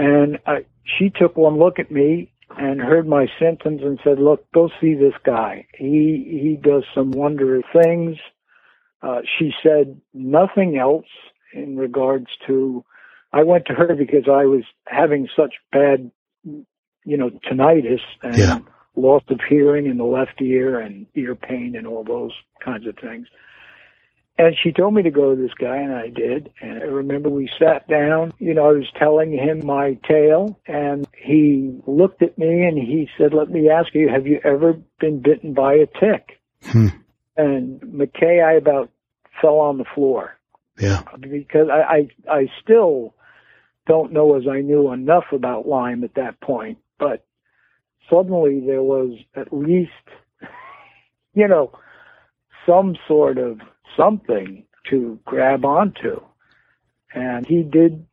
and 0.00 0.38
I, 0.46 0.64
she 0.98 1.10
took 1.10 1.36
one 1.36 1.58
look 1.58 1.78
at 1.78 1.90
me 1.90 2.32
and 2.56 2.80
heard 2.80 3.06
my 3.06 3.26
symptoms 3.38 3.80
and 3.82 3.98
said, 4.02 4.18
"Look, 4.18 4.50
go 4.52 4.70
see 4.80 4.94
this 4.94 5.14
guy. 5.24 5.66
He 5.74 6.26
he 6.42 6.58
does 6.60 6.84
some 6.94 7.10
wondrous 7.10 7.64
things." 7.72 8.16
Uh, 9.02 9.20
she 9.38 9.52
said 9.62 10.00
nothing 10.12 10.76
else 10.78 11.06
in 11.54 11.76
regards 11.76 12.26
to. 12.46 12.84
I 13.32 13.44
went 13.44 13.66
to 13.66 13.74
her 13.74 13.94
because 13.94 14.28
I 14.28 14.44
was 14.44 14.64
having 14.88 15.28
such 15.36 15.54
bad 15.72 16.10
you 17.04 17.16
know, 17.16 17.30
tinnitus 17.50 18.00
and 18.22 18.36
Yeah. 18.36 18.58
loss 18.96 19.22
of 19.28 19.40
hearing 19.48 19.86
in 19.86 19.96
the 19.96 20.04
left 20.04 20.40
ear 20.40 20.80
and 20.80 21.06
ear 21.14 21.34
pain 21.34 21.74
and 21.76 21.86
all 21.86 22.04
those 22.04 22.32
kinds 22.60 22.86
of 22.86 22.96
things. 22.98 23.26
And 24.40 24.56
she 24.56 24.72
told 24.72 24.94
me 24.94 25.02
to 25.02 25.10
go 25.10 25.34
to 25.34 25.40
this 25.40 25.52
guy, 25.52 25.76
and 25.76 25.92
I 25.92 26.08
did. 26.08 26.50
And 26.62 26.82
I 26.82 26.86
remember 26.86 27.28
we 27.28 27.50
sat 27.58 27.86
down. 27.88 28.32
You 28.38 28.54
know, 28.54 28.70
I 28.70 28.72
was 28.72 28.90
telling 28.98 29.32
him 29.32 29.66
my 29.66 29.98
tale, 30.08 30.58
and 30.66 31.06
he 31.14 31.78
looked 31.86 32.22
at 32.22 32.38
me 32.38 32.64
and 32.64 32.78
he 32.78 33.06
said, 33.18 33.34
"Let 33.34 33.50
me 33.50 33.68
ask 33.68 33.94
you, 33.94 34.08
have 34.08 34.26
you 34.26 34.40
ever 34.42 34.78
been 34.98 35.20
bitten 35.20 35.52
by 35.52 35.74
a 35.74 35.86
tick?" 35.86 36.40
Hmm. 36.64 36.86
And 37.36 37.82
McKay, 37.82 38.42
I 38.42 38.54
about 38.54 38.88
fell 39.42 39.58
on 39.58 39.76
the 39.76 39.84
floor 39.94 40.38
Yeah. 40.78 41.02
because 41.20 41.68
I, 41.70 42.08
I 42.30 42.34
I 42.40 42.46
still 42.62 43.14
don't 43.86 44.10
know 44.10 44.36
as 44.36 44.44
I 44.48 44.62
knew 44.62 44.90
enough 44.90 45.32
about 45.32 45.68
Lyme 45.68 46.02
at 46.02 46.14
that 46.14 46.40
point, 46.40 46.78
but 46.98 47.26
suddenly 48.08 48.60
there 48.66 48.82
was 48.82 49.18
at 49.36 49.52
least 49.52 49.90
you 51.34 51.46
know 51.46 51.72
some 52.66 52.96
sort 53.06 53.36
of 53.36 53.60
something 53.96 54.64
to 54.88 55.18
grab 55.24 55.64
onto. 55.64 56.20
And 57.14 57.46
he 57.46 57.62
did 57.62 58.06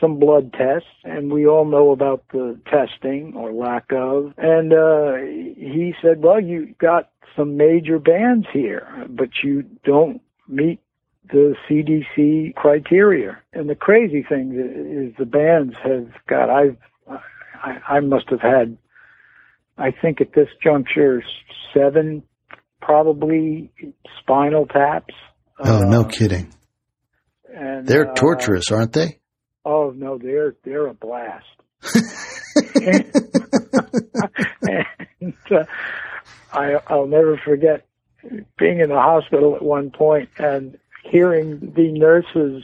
some 0.00 0.18
blood 0.18 0.52
tests 0.52 0.88
and 1.04 1.30
we 1.30 1.46
all 1.46 1.64
know 1.64 1.90
about 1.90 2.24
the 2.32 2.58
testing 2.66 3.34
or 3.36 3.52
lack 3.52 3.84
of 3.92 4.32
and 4.38 4.72
uh 4.72 5.14
he 5.16 5.94
said 6.02 6.22
well 6.22 6.40
you 6.40 6.74
got 6.80 7.10
some 7.36 7.56
major 7.56 7.98
bands 7.98 8.46
here 8.52 9.06
but 9.10 9.28
you 9.44 9.62
don't 9.84 10.20
meet 10.48 10.80
the 11.32 11.54
CDC 11.68 12.54
criteria. 12.54 13.38
And 13.52 13.68
the 13.68 13.74
crazy 13.74 14.22
thing 14.22 14.52
is 14.52 15.16
the 15.18 15.26
bands 15.26 15.74
have 15.82 16.08
got, 16.28 16.50
I've, 16.50 16.76
I, 17.62 17.78
I 17.88 18.00
must 18.00 18.28
have 18.30 18.40
had, 18.40 18.76
I 19.78 19.90
think 19.90 20.20
at 20.20 20.34
this 20.34 20.48
juncture, 20.62 21.22
seven 21.72 22.22
probably 22.82 23.70
spinal 24.20 24.66
taps. 24.66 25.14
Oh, 25.58 25.80
no 25.84 26.02
Uh, 26.02 26.08
kidding. 26.08 26.52
And, 27.54 27.86
They're 27.86 28.10
uh, 28.10 28.14
torturous, 28.14 28.70
aren't 28.70 28.92
they? 28.92 29.18
Oh 29.64 29.92
no, 29.94 30.18
they're, 30.18 30.54
they're 30.64 30.86
a 30.88 30.94
blast. 30.94 31.46
and, 32.74 33.12
uh, 35.50 35.64
I, 36.52 36.74
I'll 36.88 37.06
never 37.06 37.38
forget 37.44 37.86
being 38.58 38.80
in 38.80 38.88
the 38.88 39.00
hospital 39.00 39.56
at 39.56 39.62
one 39.62 39.90
point 39.90 40.28
and 40.38 40.78
hearing 41.10 41.72
the 41.76 41.92
nurses 41.92 42.62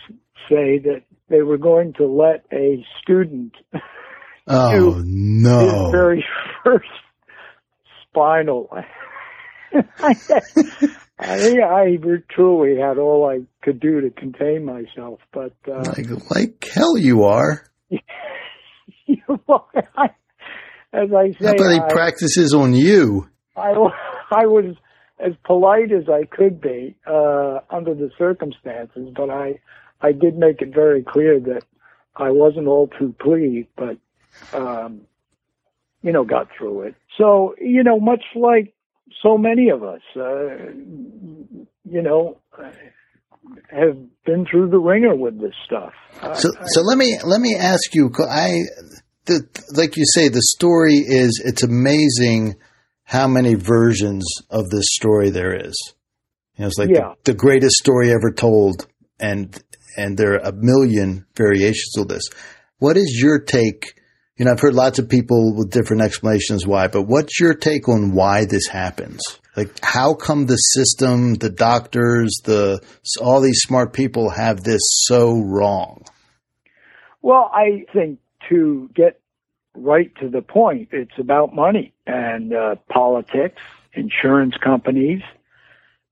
say 0.48 0.78
that 0.78 1.02
they 1.28 1.42
were 1.42 1.58
going 1.58 1.92
to 1.94 2.06
let 2.06 2.44
a 2.52 2.84
student 3.02 3.54
Oh, 4.50 4.94
his 4.94 5.04
no. 5.06 5.90
very 5.90 6.25
first 6.64 6.88
spinal. 8.08 8.70
I, 10.00 10.14
I, 11.18 11.56
I 11.64 11.96
truly 12.30 12.78
had 12.78 12.98
all 12.98 13.28
I 13.28 13.40
could 13.62 13.80
do 13.80 14.00
to 14.00 14.10
contain 14.10 14.64
myself, 14.64 15.20
but 15.32 15.52
uh, 15.66 15.82
Like, 15.96 16.30
like 16.30 16.68
hell 16.72 16.96
you 16.96 17.25
are. 17.25 17.64
well, 19.46 19.68
I, 19.96 20.06
as 20.92 21.10
I 21.12 21.32
say, 21.40 21.56
he 21.58 21.80
I- 21.80 21.88
practices 21.90 22.54
on 22.54 22.75
you? 22.75 23.28
I, 23.56 23.70
I 24.30 24.46
was 24.46 24.76
as 25.18 25.32
polite 25.44 25.90
as 25.90 26.08
I 26.08 26.25
could 26.25 26.60
be 26.60 26.96
uh, 27.06 27.58
under 27.70 27.94
the 27.94 28.10
circumstances, 28.16 29.08
but 29.16 29.30
I 29.30 29.58
I 30.00 30.12
did 30.12 30.37
make 30.37 30.62
it 30.62 30.72
very 30.72 31.02
clear 31.02 31.40
that 31.40 31.62
I 32.14 32.30
wasn't 32.30 32.68
all 32.68 32.88
too 32.98 33.14
pleased, 33.18 33.68
but 33.76 33.98
um, 34.52 35.00
you 36.02 36.12
know, 36.12 36.25
got 36.25 36.48
through 36.56 36.82
it. 36.82 36.94
So 37.16 37.54
you 37.60 37.82
know, 37.82 37.98
much 37.98 38.22
like 38.37 38.75
so 39.22 39.36
many 39.38 39.70
of 39.70 39.82
us, 39.82 40.00
uh, 40.16 40.72
you 41.84 42.02
know, 42.02 42.38
have 43.70 43.96
been 44.26 44.46
through 44.50 44.68
the 44.70 44.78
wringer 44.78 45.14
with 45.16 45.40
this 45.40 45.54
stuff. 45.64 45.92
So, 46.38 46.50
I- 46.59 46.64
so 46.66 46.83
let 46.83 46.98
me 46.98 47.18
let 47.24 47.40
me 47.40 47.54
ask 47.54 47.94
you. 47.94 48.11
I, 48.28 48.50
the, 49.26 49.46
like 49.74 49.96
you 49.96 50.04
say, 50.06 50.28
the 50.28 50.42
story 50.42 50.96
is 50.96 51.42
it's 51.44 51.62
amazing 51.62 52.56
how 53.04 53.26
many 53.26 53.54
versions 53.54 54.24
of 54.50 54.68
this 54.70 54.85
story 55.00 55.30
there 55.30 55.54
is. 55.54 55.74
You 56.56 56.62
know, 56.62 56.66
it's 56.68 56.78
like 56.78 56.90
Yeah. 56.90 57.14
the, 57.24 57.33
the 57.33 57.38
greatest 57.38 57.76
story 57.76 58.11
ever 58.11 58.33
told, 58.33 58.87
and 59.20 59.56
and 59.96 60.16
there 60.18 60.35
are 60.35 60.48
a 60.48 60.52
million 60.54 61.26
variations 61.37 61.96
of 61.98 62.09
this. 62.09 62.22
What 62.78 62.96
is 62.96 63.18
your 63.22 63.40
take? 63.40 63.94
You 64.38 64.44
know, 64.44 64.53
I've 64.53 64.61
heard 64.61 64.74
lots 64.74 65.01
of 65.01 65.09
people 65.09 65.53
with 65.53 65.70
different 65.70 66.03
explanations 66.03 66.64
why, 66.64 66.87
but 66.87 67.03
what's 67.03 67.40
your 67.40 67.55
take 67.55 67.88
on 67.88 68.12
why 68.12 68.44
this 68.44 68.68
happens? 68.68 69.20
Like, 69.57 69.72
how 69.83 70.14
come 70.14 70.46
the 70.46 70.55
system, 70.55 71.35
the 71.35 71.51
doctors, 71.51 72.40
the 72.44 72.81
all 73.20 73.40
these 73.40 73.62
smart 73.62 73.92
people 73.92 74.31
have 74.31 74.62
this 74.62 74.83
so 75.07 75.40
wrong? 75.40 76.05
Well, 77.20 77.51
I 77.53 77.85
think 77.92 78.20
to 78.48 78.88
get 78.94 79.20
right 79.74 80.12
to 80.20 80.29
the 80.29 80.40
point, 80.40 80.90
it's 80.92 81.18
about 81.18 81.53
money 81.53 81.92
and 82.07 82.53
uh, 82.53 82.77
politics, 82.88 83.61
insurance 83.92 84.55
companies. 84.62 85.20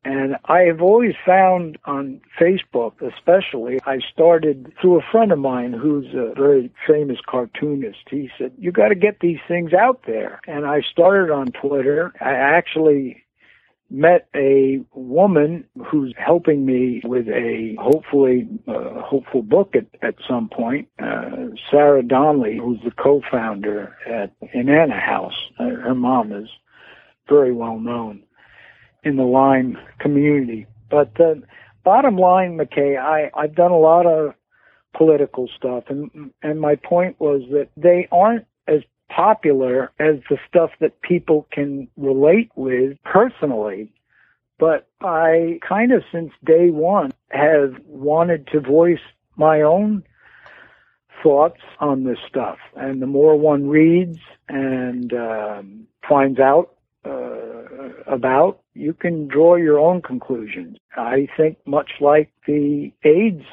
And 0.06 0.36
I 0.44 0.60
have 0.60 0.82
always 0.82 1.16
found 1.26 1.78
on 1.84 2.20
Facebook, 2.40 3.02
especially, 3.02 3.80
I 3.86 3.98
started 4.12 4.72
through 4.80 5.00
a 5.00 5.04
friend 5.10 5.32
of 5.32 5.40
mine 5.40 5.72
who's 5.72 6.06
a 6.14 6.32
very 6.32 6.70
famous 6.86 7.18
cartoonist. 7.26 7.98
He 8.08 8.30
said, 8.38 8.52
You 8.56 8.70
got 8.70 8.90
to 8.90 8.94
get 8.94 9.18
these 9.18 9.40
things 9.48 9.72
out 9.72 10.02
there. 10.06 10.40
And 10.46 10.64
I 10.64 10.82
started 10.82 11.32
on 11.32 11.48
Twitter. 11.48 12.12
I 12.20 12.34
actually 12.34 13.24
met 13.90 14.28
a 14.36 14.84
woman 14.94 15.64
who's 15.84 16.14
helping 16.16 16.64
me 16.64 17.02
with 17.02 17.26
a 17.26 17.74
hopefully 17.80 18.46
uh, 18.68 19.02
hopeful 19.02 19.42
book 19.42 19.74
at, 19.74 19.86
at 20.02 20.14
some 20.28 20.48
point. 20.48 20.86
Uh, 21.00 21.48
Sarah 21.68 22.04
Donnelly, 22.04 22.58
who's 22.58 22.78
the 22.84 22.92
co-founder 22.92 23.96
at 24.06 24.32
Inanna 24.54 25.00
House. 25.00 25.34
Her 25.58 25.96
mom 25.96 26.32
is 26.32 26.48
very 27.28 27.52
well 27.52 27.80
known 27.80 28.22
in 29.06 29.16
the 29.16 29.22
Lyme 29.22 29.78
community. 30.00 30.66
But 30.90 31.18
uh, 31.20 31.36
bottom 31.84 32.16
line, 32.16 32.58
McKay, 32.58 32.98
I, 32.98 33.30
I've 33.40 33.54
done 33.54 33.70
a 33.70 33.78
lot 33.78 34.04
of 34.04 34.34
political 34.96 35.48
stuff, 35.56 35.84
and 35.88 36.32
and 36.42 36.60
my 36.60 36.74
point 36.74 37.20
was 37.20 37.42
that 37.50 37.68
they 37.76 38.08
aren't 38.10 38.46
as 38.66 38.82
popular 39.08 39.92
as 40.00 40.16
the 40.28 40.38
stuff 40.48 40.70
that 40.80 41.00
people 41.02 41.46
can 41.52 41.88
relate 41.96 42.50
with 42.56 42.98
personally. 43.04 43.92
But 44.58 44.88
I 45.00 45.60
kind 45.66 45.92
of 45.92 46.02
since 46.10 46.32
day 46.44 46.70
one 46.70 47.12
have 47.30 47.74
wanted 47.86 48.48
to 48.48 48.60
voice 48.60 49.06
my 49.36 49.60
own 49.62 50.02
thoughts 51.22 51.60
on 51.78 52.04
this 52.04 52.18
stuff. 52.26 52.58
And 52.74 53.02
the 53.02 53.06
more 53.06 53.36
one 53.38 53.68
reads 53.68 54.18
and 54.48 55.12
um, 55.12 55.86
finds 56.08 56.40
out 56.40 56.74
uh, 57.04 58.02
about, 58.06 58.60
you 58.76 58.92
can 58.92 59.26
draw 59.26 59.56
your 59.56 59.78
own 59.78 60.02
conclusions. 60.02 60.76
I 60.96 61.28
think 61.36 61.58
much 61.66 61.92
like 62.00 62.30
the 62.46 62.92
AIDS 63.04 63.44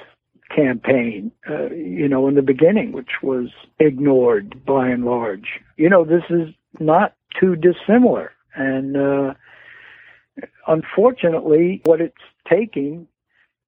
campaign, 0.54 1.32
uh, 1.50 1.70
you 1.70 2.08
know, 2.08 2.28
in 2.28 2.36
the 2.36 2.42
beginning, 2.42 2.92
which 2.92 3.22
was 3.22 3.50
ignored 3.80 4.64
by 4.66 4.90
and 4.90 5.06
large. 5.06 5.62
You 5.78 5.90
know, 5.90 6.04
this 6.04 6.24
is 6.30 6.50
not 6.80 7.16
too 7.40 7.56
dissimilar. 7.56 8.32
And 8.56 8.98
uh, 8.98 9.34
unfortunately, 10.68 11.82
what 11.86 12.02
it's 12.02 12.16
taking 12.50 13.08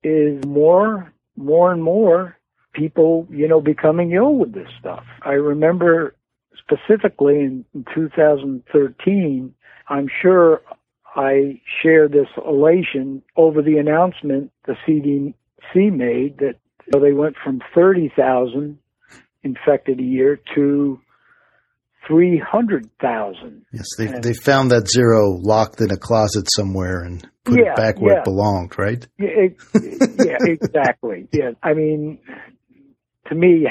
is 0.04 0.44
more, 0.46 1.12
more 1.36 1.72
and 1.72 1.82
more 1.82 2.38
people, 2.74 3.28
you 3.32 3.48
know, 3.48 3.62
becoming 3.62 4.12
ill 4.12 4.36
with 4.36 4.54
this 4.54 4.70
stuff. 4.80 5.06
I 5.22 5.32
remember 5.32 6.16
specifically 6.58 7.40
in 7.40 7.66
2013, 7.94 9.54
I'm 9.88 10.08
sure 10.22 10.62
I 11.16 11.62
share 11.82 12.08
this 12.08 12.28
elation 12.46 13.22
over 13.38 13.62
the 13.62 13.78
announcement 13.78 14.52
the 14.66 14.76
CDC 14.88 15.34
made 15.96 16.38
that 16.40 16.56
they 16.92 17.14
went 17.14 17.36
from 17.44 17.62
30,000 17.74 18.78
infected 19.44 20.00
a 20.00 20.04
year 20.04 20.40
to 20.56 21.00
300,000. 22.08 23.66
Yes, 23.72 23.86
they 23.98 24.08
And- 24.08 24.24
they 24.24 24.34
found 24.34 24.72
that 24.72 24.88
zero 24.90 25.30
locked 25.42 25.82
in 25.82 25.92
a 25.92 25.98
closet 25.98 26.48
somewhere 26.56 27.02
and 27.04 27.28
put 27.44 27.60
Yeah, 27.60 27.72
it 27.72 27.76
back 27.76 28.00
where 28.02 28.14
yeah. 28.14 28.20
it 28.20 28.24
belonged, 28.26 28.78
right? 28.78 29.08
Yeah, 29.18 29.28
it, 29.30 29.58
yeah, 30.24 30.38
exactly. 30.46 31.28
Yeah, 31.32 31.52
I 31.64 31.74
mean, 31.74 32.20
to 33.28 33.36
me, 33.36 33.68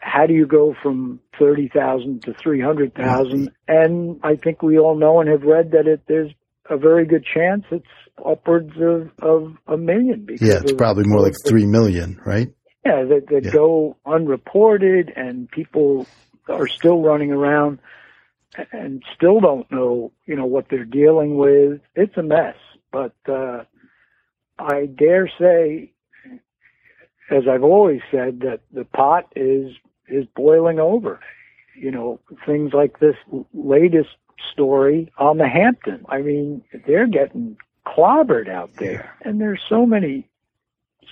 how 0.00 0.26
do 0.26 0.34
you 0.34 0.46
go 0.46 0.74
from 0.82 1.20
thirty 1.38 1.68
thousand 1.68 2.22
to 2.24 2.34
three 2.34 2.60
hundred 2.60 2.94
thousand? 2.94 3.50
And 3.68 4.18
I 4.22 4.36
think 4.36 4.62
we 4.62 4.78
all 4.78 4.96
know 4.96 5.20
and 5.20 5.28
have 5.28 5.42
read 5.42 5.70
that 5.72 5.86
it 5.86 6.02
there's 6.08 6.32
a 6.68 6.76
very 6.76 7.04
good 7.06 7.24
chance 7.24 7.64
it's 7.70 7.86
upwards 8.24 8.72
of 8.80 9.10
of 9.22 9.56
a 9.66 9.76
million. 9.76 10.24
Because 10.24 10.46
Yeah, 10.48 10.58
it's 10.62 10.72
of- 10.72 10.78
probably 10.78 11.04
more 11.06 11.20
like 11.20 11.34
three 11.46 11.66
million, 11.66 12.20
right? 12.24 12.48
Yeah, 12.84 13.04
that 13.04 13.26
that 13.28 13.44
Yeah. 13.44 13.52
go 13.52 13.96
unreported 14.06 15.12
and 15.14 15.50
people 15.50 16.06
are 16.48 16.66
still 16.66 17.02
running 17.02 17.30
around 17.30 17.78
and 18.72 19.02
still 19.14 19.38
don't 19.40 19.70
know, 19.70 20.12
you 20.26 20.34
know, 20.34 20.46
what 20.46 20.66
they're 20.70 20.84
dealing 20.84 21.36
with. 21.36 21.80
It's 21.94 22.16
a 22.16 22.22
mess, 22.22 22.56
but 22.90 23.14
uh, 23.28 23.64
I 24.58 24.86
dare 24.86 25.28
say, 25.38 25.92
as 27.30 27.44
I've 27.48 27.62
always 27.62 28.00
said, 28.10 28.40
that 28.40 28.60
the 28.72 28.84
pot 28.84 29.30
is 29.36 29.72
is 30.10 30.26
boiling 30.34 30.78
over. 30.78 31.20
You 31.74 31.90
know, 31.90 32.20
things 32.44 32.72
like 32.72 32.98
this 32.98 33.16
latest 33.54 34.10
story 34.52 35.10
on 35.18 35.38
the 35.38 35.48
Hampton. 35.48 36.04
I 36.08 36.20
mean, 36.20 36.62
they're 36.86 37.06
getting 37.06 37.56
clobbered 37.86 38.48
out 38.48 38.74
there, 38.74 39.16
and 39.22 39.40
there's 39.40 39.62
so 39.68 39.86
many 39.86 40.26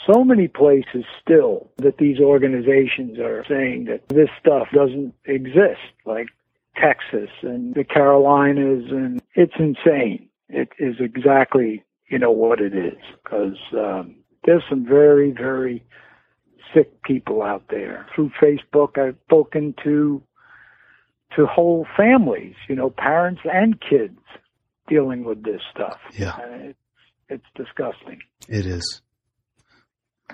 so 0.06 0.24
many 0.24 0.48
places 0.48 1.04
still 1.20 1.68
that 1.76 1.98
these 1.98 2.20
organizations 2.20 3.18
are 3.18 3.44
saying 3.48 3.84
that 3.86 4.08
this 4.08 4.28
stuff 4.40 4.68
doesn't 4.72 5.14
exist, 5.24 5.80
like 6.04 6.28
Texas 6.76 7.30
and 7.42 7.74
the 7.74 7.84
Carolinas, 7.84 8.90
and 8.90 9.20
it's 9.34 9.54
insane. 9.58 10.28
It 10.48 10.70
is 10.78 10.96
exactly, 11.00 11.84
you 12.08 12.18
know, 12.18 12.30
what 12.30 12.60
it 12.60 12.74
is, 12.74 12.98
because 13.22 13.58
um, 13.72 14.16
there's 14.44 14.62
some 14.68 14.86
very, 14.86 15.30
very 15.30 15.84
sick 16.74 17.02
people 17.02 17.42
out 17.42 17.64
there. 17.70 18.06
Through 18.14 18.30
Facebook, 18.42 18.98
I've 18.98 19.16
spoken 19.26 19.74
to 19.84 20.22
to 21.36 21.46
whole 21.46 21.86
families, 21.96 22.54
you 22.68 22.74
know, 22.74 22.90
parents 22.90 23.42
and 23.44 23.78
kids 23.80 24.18
dealing 24.88 25.24
with 25.24 25.42
this 25.44 25.60
stuff. 25.74 25.98
Yeah. 26.18 26.36
It's, 26.40 26.78
it's 27.28 27.44
disgusting. 27.54 28.20
It 28.48 28.64
is. 28.64 29.02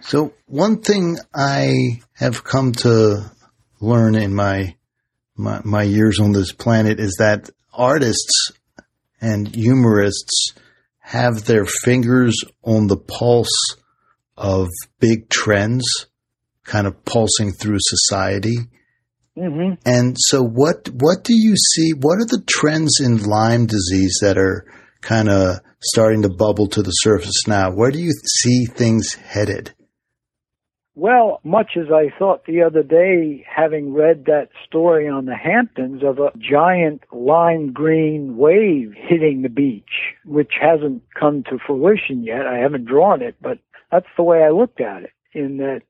So 0.01 0.35
one 0.47 0.81
thing 0.81 1.17
I 1.35 2.01
have 2.15 2.45
come 2.45 2.73
to 2.73 3.31
learn 3.81 4.15
in 4.15 4.35
my, 4.35 4.77
my, 5.37 5.61
my 5.65 5.83
years 5.83 6.21
on 6.21 6.33
this 6.33 6.53
planet 6.53 7.01
is 7.01 7.17
that 7.19 7.51
artists 7.73 8.53
and 9.21 9.53
humorists 9.53 10.55
have 11.01 11.45
their 11.45 11.67
fingers 11.67 12.37
on 12.63 12.87
the 12.87 12.97
pulse 12.97 13.77
of 14.37 14.69
big 15.01 15.29
trends 15.29 16.07
kind 16.65 16.87
of 16.87 17.05
pulsing 17.05 17.53
through 17.53 17.79
society. 17.81 18.57
Mm-hmm. 19.37 19.75
And 19.85 20.17
so 20.19 20.43
what 20.43 20.89
what 20.89 21.25
do 21.25 21.35
you 21.35 21.57
see 21.57 21.93
what 21.93 22.19
are 22.19 22.27
the 22.27 22.43
trends 22.49 23.01
in 23.01 23.23
Lyme 23.23 23.67
disease 23.67 24.19
that 24.23 24.39
are 24.39 24.65
kind 25.01 25.29
of 25.29 25.61
starting 25.83 26.23
to 26.23 26.29
bubble 26.29 26.69
to 26.69 26.83
the 26.83 26.91
surface 26.91 27.47
now? 27.47 27.71
Where 27.73 27.91
do 27.91 27.99
you 27.99 28.13
see 28.13 28.67
things 28.67 29.15
headed? 29.15 29.75
Well, 30.97 31.41
much 31.43 31.73
as 31.77 31.87
I 31.93 32.17
thought 32.17 32.45
the 32.47 32.63
other 32.63 32.85
day, 32.85 33.45
having 33.53 33.93
read 33.93 34.27
that 34.27 34.51
story 34.65 35.09
on 35.09 35.27
the 35.27 35.35
Hamptons 35.35 36.05
of 36.05 36.21
a 36.21 36.31
giant 36.39 37.03
lime 37.13 37.73
green 37.73 38.37
wave 38.37 38.95
hitting 38.97 39.43
the 39.43 39.49
beach, 39.49 40.15
which 40.25 40.53
hasn't 40.61 41.03
come 41.19 41.43
to 41.45 41.59
fruition 41.67 42.23
yet. 42.23 42.47
I 42.47 42.59
haven't 42.59 42.85
drawn 42.85 43.23
it, 43.23 43.35
but 43.43 43.59
that's 43.91 44.07
the 44.17 44.23
way 44.23 44.45
I 44.45 44.51
looked 44.51 44.81
at 44.81 45.03
it. 45.03 45.11
In 45.33 45.57
that, 45.57 45.83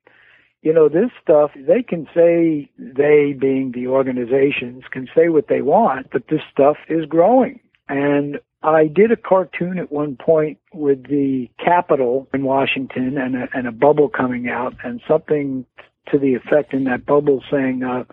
you 0.65 0.73
know, 0.73 0.89
this 0.89 1.11
stuff, 1.23 1.51
they 1.55 1.83
can 1.83 2.09
say, 2.15 2.71
they 2.79 3.35
being 3.39 3.73
the 3.73 3.87
organizations, 3.87 4.83
can 4.91 5.07
say 5.15 5.29
what 5.29 5.49
they 5.49 5.61
want, 5.61 6.09
but 6.11 6.29
this 6.31 6.41
stuff 6.51 6.79
is 6.89 7.05
growing. 7.05 7.61
And 7.87 8.41
I 8.63 8.87
did 8.87 9.13
a 9.13 9.17
cartoon 9.17 9.79
at 9.79 9.93
one 9.93 10.17
point 10.17 10.59
with 10.73 11.07
the 11.07 11.51
Capitol 11.63 12.27
in 12.33 12.45
Washington 12.45 13.19
and 13.19 13.37
a, 13.37 13.49
and 13.53 13.69
a 13.69 13.73
bubble 13.73 14.09
coming 14.09 14.49
out 14.49 14.75
and 14.83 15.03
something 15.07 15.67
to 16.11 16.19
the 16.19 16.35
effect 16.35 16.73
in 16.73 16.85
that 16.85 17.05
bubble 17.05 17.45
saying, 17.51 17.83
uh, 17.83 18.05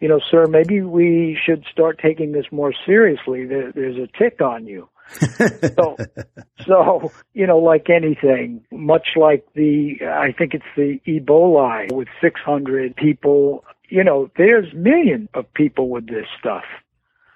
you 0.00 0.08
know, 0.08 0.18
sir, 0.28 0.46
maybe 0.48 0.80
we 0.80 1.38
should 1.40 1.64
start 1.70 2.00
taking 2.02 2.32
this 2.32 2.46
more 2.50 2.72
seriously. 2.84 3.46
There, 3.46 3.70
there's 3.70 3.96
a 3.96 4.08
tick 4.18 4.40
on 4.40 4.66
you. 4.66 4.88
So, 5.10 5.96
so, 6.66 7.12
you 7.34 7.46
know, 7.46 7.58
like 7.58 7.88
anything, 7.90 8.64
much 8.70 9.08
like 9.16 9.46
the, 9.54 9.96
I 10.02 10.32
think 10.36 10.54
it's 10.54 10.64
the 10.76 11.00
Ebola 11.06 11.92
with 11.92 12.08
600 12.20 12.96
people, 12.96 13.64
you 13.88 14.04
know, 14.04 14.30
there's 14.36 14.72
millions 14.74 15.28
of 15.34 15.52
people 15.54 15.88
with 15.88 16.06
this 16.06 16.26
stuff. 16.40 16.64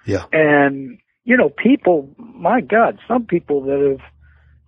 Yeah. 0.06 0.24
And 0.32 0.98
you 1.26 1.36
know, 1.36 1.50
people, 1.50 2.08
my 2.16 2.60
God, 2.60 2.98
some 3.06 3.24
people 3.26 3.62
that 3.62 3.98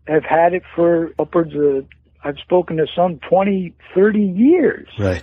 have, 0.07 0.13
have 0.13 0.25
had 0.25 0.55
it 0.55 0.65
for 0.75 1.13
upwards 1.19 1.53
of, 1.55 1.87
I've 2.23 2.39
spoken 2.41 2.79
to 2.79 2.87
some 2.95 3.21
20, 3.31 3.75
30 3.95 4.19
years. 4.19 4.89
Right. 4.99 5.23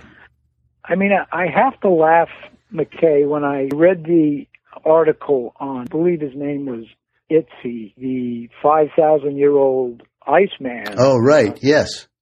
I 0.82 0.94
mean, 0.94 1.12
I, 1.12 1.42
I 1.42 1.46
have 1.54 1.78
to 1.82 1.90
laugh, 1.90 2.30
McKay, 2.72 3.28
when 3.28 3.44
I 3.44 3.68
read 3.74 4.04
the 4.04 4.46
article 4.82 5.52
on, 5.60 5.82
I 5.82 5.84
believe 5.84 6.22
his 6.22 6.34
name 6.34 6.64
was 6.64 6.86
Ötzi, 7.30 7.94
the 7.96 8.48
5,000 8.62 9.36
year 9.36 9.52
old 9.52 10.02
Iceman. 10.26 10.94
Oh, 10.98 11.16
right. 11.18 11.58
Yes. 11.62 12.08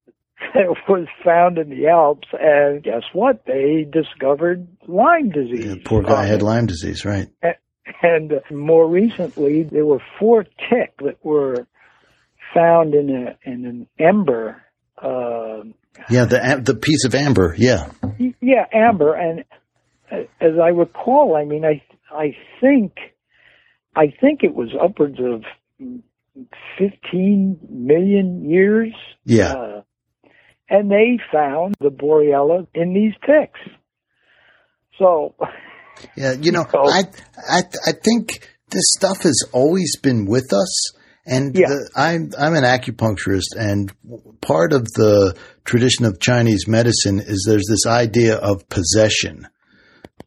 That 0.52 0.76
was 0.88 1.08
found 1.24 1.56
in 1.56 1.70
the 1.70 1.88
Alps, 1.88 2.28
and 2.38 2.82
guess 2.82 3.02
what? 3.14 3.44
They 3.46 3.86
discovered 3.90 4.68
Lyme 4.86 5.30
disease. 5.30 5.64
Yeah, 5.64 5.74
poor 5.86 6.02
guy 6.02 6.26
had 6.26 6.42
Lyme 6.42 6.66
disease, 6.66 7.04
right? 7.06 7.28
And 8.02 8.32
more 8.50 8.86
recently, 8.86 9.62
there 9.62 9.86
were 9.86 10.02
four 10.18 10.44
tick 10.44 10.96
that 10.98 11.16
were 11.24 11.66
found 12.54 12.94
in 12.94 13.10
a 13.10 13.50
in 13.50 13.64
an 13.64 13.86
ember. 13.98 14.62
Uh, 15.00 15.62
yeah, 16.10 16.26
the 16.26 16.60
the 16.62 16.74
piece 16.74 17.04
of 17.04 17.14
amber. 17.14 17.54
Yeah. 17.56 17.90
Yeah, 18.18 18.66
amber. 18.72 19.14
And 19.14 19.44
as 20.10 20.58
I 20.62 20.68
recall, 20.68 21.36
I 21.36 21.44
mean, 21.44 21.64
I 21.64 21.82
I 22.14 22.36
think 22.60 22.92
I 23.96 24.12
think 24.20 24.42
it 24.42 24.54
was 24.54 24.70
upwards 24.80 25.18
of 25.20 25.42
fifteen 26.78 27.58
million 27.68 28.48
years. 28.48 28.92
Yeah. 29.24 29.52
Uh, 29.52 29.82
and 30.68 30.90
they 30.90 31.18
found 31.32 31.74
the 31.80 31.90
Borrelia 31.90 32.66
in 32.74 32.94
these 32.94 33.12
ticks. 33.26 33.60
So 34.98 35.34
yeah, 36.16 36.32
you 36.32 36.52
know, 36.52 36.64
I, 36.72 37.04
I, 37.48 37.62
I 37.86 37.92
think 37.92 38.48
this 38.70 38.92
stuff 38.96 39.22
has 39.22 39.48
always 39.52 39.96
been 40.00 40.26
with 40.26 40.52
us. 40.52 40.92
And 41.26 41.56
yeah. 41.56 41.68
the, 41.68 41.90
I'm 41.96 42.32
I'm 42.38 42.54
an 42.54 42.64
acupuncturist, 42.64 43.56
and 43.56 43.90
part 44.42 44.74
of 44.74 44.84
the 44.92 45.34
tradition 45.64 46.04
of 46.04 46.20
Chinese 46.20 46.68
medicine 46.68 47.18
is 47.18 47.46
there's 47.48 47.66
this 47.66 47.86
idea 47.86 48.36
of 48.36 48.68
possession, 48.68 49.48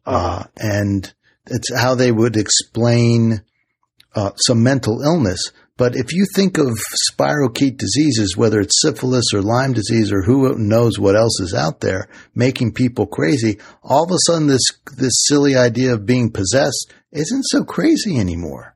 uh, 0.04 0.42
and 0.56 1.12
it's 1.46 1.72
how 1.72 1.94
they 1.94 2.10
would 2.10 2.36
explain 2.36 3.42
uh, 4.14 4.32
some 4.36 4.62
mental 4.62 5.02
illness. 5.02 5.52
But 5.76 5.94
if 5.94 6.12
you 6.12 6.26
think 6.34 6.58
of 6.58 6.76
spirochete 7.12 7.78
diseases, 7.78 8.36
whether 8.36 8.58
it's 8.60 8.82
syphilis 8.82 9.32
or 9.32 9.42
Lyme 9.42 9.72
disease 9.72 10.10
or 10.10 10.22
who 10.22 10.58
knows 10.58 10.98
what 10.98 11.14
else 11.14 11.40
is 11.40 11.54
out 11.54 11.80
there 11.80 12.08
making 12.34 12.72
people 12.72 13.06
crazy, 13.06 13.58
all 13.82 14.04
of 14.04 14.10
a 14.10 14.18
sudden 14.26 14.48
this 14.48 14.72
this 14.96 15.24
silly 15.28 15.56
idea 15.56 15.94
of 15.94 16.04
being 16.04 16.32
possessed 16.32 16.92
isn't 17.12 17.44
so 17.44 17.62
crazy 17.62 18.18
anymore. 18.18 18.74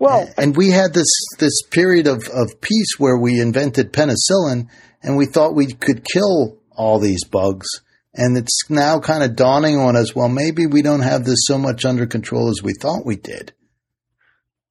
Well, 0.00 0.28
and 0.36 0.56
we 0.56 0.70
had 0.70 0.94
this 0.94 1.10
this 1.38 1.62
period 1.70 2.08
of, 2.08 2.28
of 2.28 2.60
peace 2.60 2.98
where 2.98 3.18
we 3.18 3.38
invented 3.38 3.92
penicillin 3.92 4.68
and 5.02 5.16
we 5.16 5.26
thought 5.26 5.54
we 5.54 5.72
could 5.72 6.04
kill 6.04 6.58
all 6.72 6.98
these 6.98 7.24
bugs. 7.24 7.68
And 8.14 8.36
it's 8.36 8.68
now 8.68 8.98
kind 8.98 9.22
of 9.22 9.36
dawning 9.36 9.78
on 9.78 9.94
us, 9.94 10.16
well, 10.16 10.28
maybe 10.28 10.66
we 10.66 10.82
don't 10.82 11.02
have 11.02 11.24
this 11.24 11.38
so 11.44 11.56
much 11.56 11.84
under 11.84 12.06
control 12.06 12.50
as 12.50 12.62
we 12.62 12.72
thought 12.72 13.06
we 13.06 13.14
did. 13.14 13.52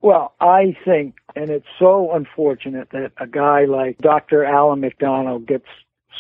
Well, 0.02 0.34
I 0.40 0.78
think, 0.86 1.16
and 1.36 1.50
it's 1.50 1.68
so 1.78 2.14
unfortunate 2.14 2.90
that 2.92 3.12
a 3.18 3.28
guy 3.28 3.66
like 3.66 3.98
Dr. 3.98 4.46
Alan 4.46 4.80
MacDonald 4.80 5.46
gets 5.46 5.66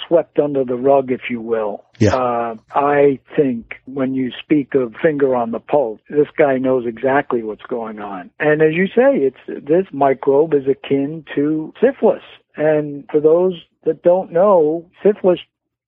swept 0.07 0.39
under 0.39 0.63
the 0.63 0.75
rug, 0.75 1.11
if 1.11 1.21
you 1.29 1.41
will. 1.41 1.85
Yeah. 1.97 2.15
Uh, 2.15 2.55
I 2.73 3.19
think 3.35 3.75
when 3.85 4.13
you 4.13 4.31
speak 4.43 4.75
of 4.75 4.93
finger 5.01 5.35
on 5.35 5.51
the 5.51 5.59
pulse, 5.59 5.99
this 6.09 6.27
guy 6.37 6.57
knows 6.57 6.85
exactly 6.85 7.43
what's 7.43 7.63
going 7.63 7.99
on. 7.99 8.31
And 8.39 8.61
as 8.61 8.73
you 8.73 8.87
say, 8.87 9.17
it's 9.17 9.65
this 9.65 9.85
microbe 9.91 10.53
is 10.53 10.67
akin 10.67 11.25
to 11.35 11.73
syphilis. 11.81 12.23
And 12.55 13.05
for 13.11 13.21
those 13.21 13.53
that 13.85 14.03
don't 14.03 14.31
know, 14.31 14.89
syphilis 15.03 15.39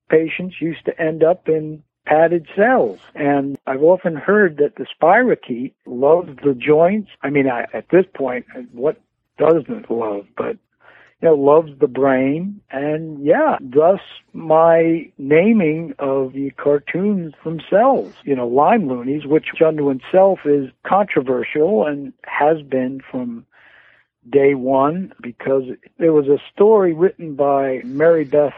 patients 0.10 0.56
used 0.60 0.86
to 0.86 1.02
end 1.02 1.24
up 1.24 1.48
in 1.48 1.84
padded 2.12 2.48
cells. 2.56 3.00
And 3.16 3.58
I've 3.66 3.84
often 3.84 4.16
heard 4.16 4.58
that 4.58 4.76
the 4.76 4.86
spirochete 4.86 5.74
loves 5.86 6.36
the 6.44 6.54
joints. 6.54 7.10
I 7.22 7.30
mean, 7.30 7.50
I, 7.50 7.68
at 7.74 7.90
this 7.90 8.06
point, 8.14 8.46
what 8.74 9.00
doesn't 9.38 9.90
love? 9.90 10.26
But 10.36 10.58
you 11.22 11.30
know, 11.30 11.36
loves 11.36 11.72
the 11.80 11.88
brain. 11.88 12.60
And 12.72 13.24
yeah, 13.24 13.58
thus 13.62 14.00
my 14.34 15.12
naming 15.18 15.94
of 16.00 16.34
the 16.34 16.52
cartoons 16.58 17.34
themselves, 17.44 18.14
you 18.24 18.36
know, 18.36 18.48
Lyme 18.48 18.88
Loonies, 18.88 19.26
which 19.26 19.50
unto 19.66 19.90
itself 19.90 20.40
is 20.46 20.70
controversial 20.86 21.86
and 21.86 22.12
has 22.26 22.62
been 22.64 23.02
from 23.10 23.46
day 24.30 24.54
one 24.54 25.14
because 25.22 25.64
there 25.98 26.14
was 26.14 26.28
a 26.28 26.38
story 26.54 26.94
written 26.94 27.36
by 27.36 27.82
Mary 27.84 28.24
Beth 28.24 28.54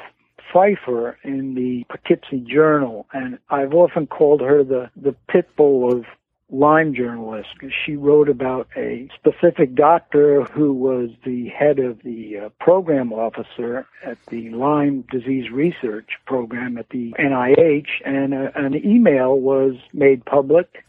Pfeiffer 0.51 1.17
in 1.23 1.56
the 1.56 1.86
Poughkeepsie 1.89 2.41
Journal, 2.41 3.08
and 3.13 3.39
I've 3.49 3.73
often 3.73 4.08
called 4.08 4.41
her 4.41 4.63
the, 4.63 4.89
the 4.95 5.15
pit 5.27 5.49
bull 5.56 5.91
of 5.91 6.06
Lyme 6.49 6.93
journalists. 6.93 7.53
She 7.86 7.95
wrote 7.95 8.29
about 8.29 8.67
a 8.77 9.10
specific 9.15 9.73
doctor 9.73 10.43
who 10.43 10.73
was 10.73 11.10
the 11.25 11.49
head 11.49 11.79
of 11.79 12.03
the 12.03 12.38
uh, 12.38 12.49
program 12.60 13.12
officer 13.12 13.88
at 14.06 14.23
the 14.27 14.49
Lyme 14.51 15.03
disease 15.10 15.49
research 15.49 16.12
program 16.27 16.77
at 16.77 16.89
the 16.89 17.13
NIH, 17.19 17.88
and 18.06 18.34
uh, 18.34 18.51
an 18.56 18.75
email 18.86 19.39
was 19.39 19.75
made 19.93 20.25
public 20.25 20.84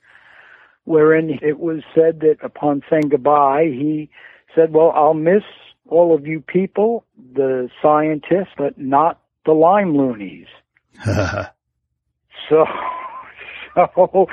wherein 0.84 1.38
it 1.42 1.58
was 1.58 1.82
said 1.94 2.20
that 2.20 2.36
upon 2.42 2.82
saying 2.90 3.08
goodbye, 3.08 3.64
he 3.64 4.10
said, 4.54 4.72
well, 4.72 4.92
I'll 4.94 5.14
miss 5.14 5.42
all 5.88 6.14
of 6.14 6.26
you 6.26 6.40
people, 6.40 7.04
the 7.34 7.68
scientists, 7.82 8.52
but 8.56 8.78
not 8.78 9.20
the 9.44 9.52
Lyme 9.52 9.96
loonies. 9.96 10.46
so, 11.04 12.64
so, 13.74 14.26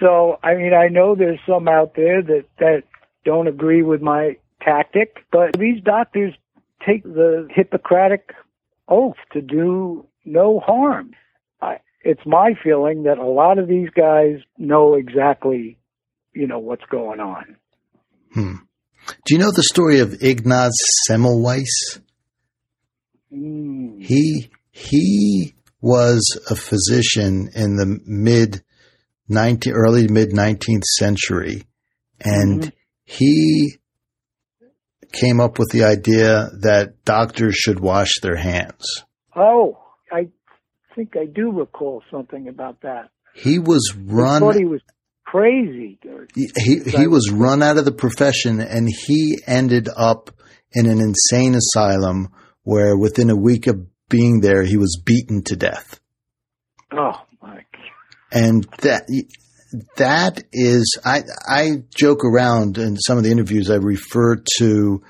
so, 0.00 0.38
I 0.42 0.54
mean, 0.54 0.72
I 0.74 0.88
know 0.88 1.14
there's 1.14 1.40
some 1.46 1.68
out 1.68 1.94
there 1.96 2.22
that, 2.22 2.44
that 2.58 2.82
don't 3.24 3.48
agree 3.48 3.82
with 3.82 4.02
my 4.02 4.36
tactic, 4.62 5.24
but 5.30 5.58
these 5.58 5.82
doctors 5.82 6.34
take 6.86 7.02
the 7.02 7.48
Hippocratic 7.50 8.32
oath 8.88 9.16
to 9.32 9.40
do 9.40 10.06
no 10.24 10.60
harm. 10.60 11.12
I, 11.60 11.78
it's 12.02 12.20
my 12.26 12.54
feeling 12.62 13.04
that 13.04 13.18
a 13.18 13.26
lot 13.26 13.58
of 13.58 13.68
these 13.68 13.88
guys 13.90 14.36
know 14.58 14.94
exactly, 14.94 15.78
you 16.32 16.46
know, 16.46 16.58
what's 16.58 16.84
going 16.90 17.20
on. 17.20 17.56
Hmm. 18.32 18.56
Do 19.24 19.34
you 19.34 19.38
know 19.38 19.52
the 19.52 19.62
story 19.62 20.00
of 20.00 20.22
Ignaz 20.22 20.72
Semmelweis? 21.08 22.00
Mm. 23.34 24.02
He 24.02 24.50
he 24.70 25.54
was 25.80 26.22
a 26.50 26.54
physician 26.56 27.48
in 27.54 27.76
the 27.76 28.00
mid 28.06 28.62
19 29.28 29.72
early 29.72 30.08
mid 30.08 30.30
19th 30.30 30.84
century 30.98 31.64
and 32.20 32.62
Mhm. 32.62 32.72
he 33.04 33.76
came 35.12 35.40
up 35.40 35.58
with 35.58 35.68
the 35.70 35.84
idea 35.84 36.50
that 36.62 37.04
doctors 37.04 37.54
should 37.54 37.80
wash 37.80 38.10
their 38.22 38.36
hands. 38.36 38.84
Oh, 39.36 39.78
I 40.12 40.28
think 40.94 41.16
I 41.16 41.26
do 41.26 41.50
recall 41.52 42.02
something 42.10 42.48
about 42.48 42.80
that. 42.82 43.10
He 43.34 43.58
was 43.58 43.92
I 43.94 44.00
run 44.06 44.40
thought 44.42 44.56
he 44.56 44.64
was 44.64 44.80
crazy. 45.24 45.98
or- 46.08 46.26
he 46.34 46.78
he 46.86 47.06
was 47.06 47.30
run 47.30 47.62
out 47.62 47.78
of 47.78 47.84
the 47.84 47.92
profession 47.92 48.60
and 48.60 48.88
he 49.06 49.38
ended 49.46 49.88
up 49.96 50.30
in 50.72 50.86
an 50.86 51.00
insane 51.00 51.54
asylum 51.54 52.28
where 52.64 52.96
within 52.96 53.30
a 53.30 53.36
week 53.36 53.66
of 53.66 53.86
being 54.08 54.40
there 54.40 54.64
he 54.64 54.76
was 54.76 55.00
beaten 55.04 55.42
to 55.42 55.56
death 55.56 56.00
Oh 56.92 57.20
my! 57.42 57.64
And 58.32 58.64
that 58.82 59.08
that 59.96 60.44
is 60.52 60.98
I 61.04 61.22
I 61.48 61.82
joke 61.96 62.24
around 62.24 62.78
in 62.78 62.96
some 62.96 63.18
of 63.18 63.24
the 63.24 63.30
interviews 63.30 63.70
I 63.70 63.76
refer 63.76 64.42
to 64.58 65.02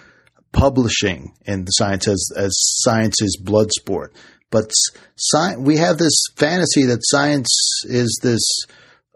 publishing 0.52 1.34
in 1.44 1.64
the 1.64 1.70
science 1.72 2.08
as 2.08 2.30
as 2.36 2.52
science 2.56 3.20
is 3.20 3.36
blood 3.42 3.72
sport 3.72 4.14
but 4.50 4.70
sci- 5.16 5.56
we 5.58 5.76
have 5.78 5.98
this 5.98 6.24
fantasy 6.36 6.84
that 6.86 7.00
science 7.02 7.50
is 7.84 8.20
this 8.22 8.40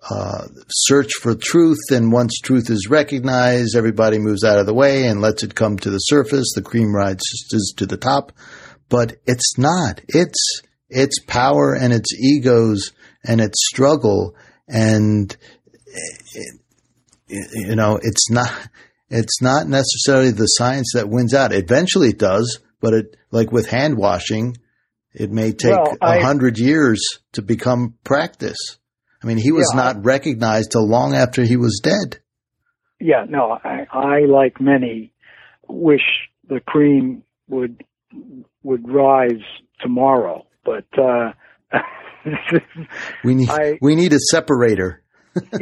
uh, 0.08 0.46
search 0.68 1.12
for 1.20 1.34
truth, 1.34 1.90
and 1.90 2.12
once 2.12 2.38
truth 2.38 2.70
is 2.70 2.88
recognized, 2.88 3.76
everybody 3.76 4.18
moves 4.18 4.44
out 4.44 4.58
of 4.58 4.66
the 4.66 4.74
way 4.74 5.06
and 5.06 5.20
lets 5.20 5.42
it 5.42 5.54
come 5.54 5.76
to 5.78 5.90
the 5.90 5.98
surface. 5.98 6.52
The 6.54 6.62
cream 6.62 6.94
rises 6.94 7.74
to 7.76 7.86
the 7.86 7.96
top, 7.96 8.32
but 8.88 9.16
it's 9.26 9.58
not. 9.58 10.00
It's 10.08 10.62
it's 10.88 11.18
power 11.24 11.74
and 11.74 11.92
its 11.92 12.14
egos 12.14 12.92
and 13.24 13.40
its 13.40 13.66
struggle, 13.66 14.36
and 14.68 15.36
it, 16.34 16.60
you 17.54 17.76
know 17.76 17.98
it's 18.00 18.30
not. 18.30 18.52
It's 19.10 19.40
not 19.40 19.66
necessarily 19.66 20.32
the 20.32 20.46
science 20.46 20.92
that 20.94 21.08
wins 21.08 21.32
out. 21.32 21.52
Eventually, 21.52 22.10
it 22.10 22.18
does, 22.18 22.60
but 22.80 22.94
it 22.94 23.16
like 23.30 23.50
with 23.50 23.68
hand 23.68 23.96
washing, 23.96 24.56
it 25.14 25.30
may 25.30 25.52
take 25.52 25.72
Well, 25.72 25.96
hundred 26.00 26.58
years 26.58 27.00
to 27.32 27.42
become 27.42 27.94
practice. 28.04 28.78
I 29.22 29.26
mean, 29.26 29.36
he 29.38 29.52
was 29.52 29.70
Yeah, 29.74 29.82
not 29.82 30.04
recognized 30.04 30.70
till 30.72 30.86
long 30.88 31.14
after 31.14 31.42
he 31.42 31.56
was 31.56 31.80
dead. 31.82 32.18
Yeah, 33.00 33.24
no, 33.28 33.58
I, 33.64 33.86
I 33.92 34.20
like 34.26 34.60
many 34.60 35.12
wish 35.68 36.02
the 36.48 36.60
cream 36.60 37.22
would 37.48 37.84
would 38.62 38.88
rise 38.88 39.42
tomorrow, 39.80 40.46
but 40.64 40.84
uh, 40.98 41.32
We 43.24 43.34
need 43.34 43.50
I- 43.50 43.78
we 43.80 43.94
need 43.94 44.12
a 44.12 44.18
separator. 44.18 45.02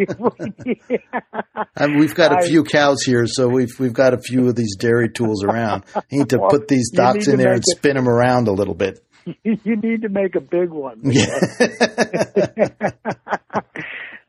I 1.76 1.86
mean, 1.86 1.98
we've 1.98 2.14
got 2.14 2.32
a 2.32 2.36
I- 2.38 2.46
few 2.48 2.64
cows 2.64 3.02
here, 3.04 3.26
so 3.26 3.48
we've 3.48 3.78
we've 3.78 3.92
got 3.92 4.14
a 4.14 4.18
few 4.18 4.48
of 4.48 4.54
these 4.56 4.76
dairy 4.76 5.10
tools 5.10 5.44
around. 5.44 5.84
You 6.10 6.20
need 6.20 6.30
to 6.30 6.38
Well, 6.38 6.50
put 6.50 6.68
these 6.68 6.90
docs 6.90 7.28
in 7.28 7.38
there 7.38 7.52
and 7.52 7.58
it- 7.60 7.76
spin 7.76 7.96
them 7.96 8.08
around 8.08 8.48
a 8.48 8.52
little 8.52 8.74
bit. 8.74 9.00
you 9.44 9.76
need 9.76 10.02
to 10.02 10.08
make 10.08 10.34
a 10.34 10.40
big 10.40 10.70
one. 10.70 11.02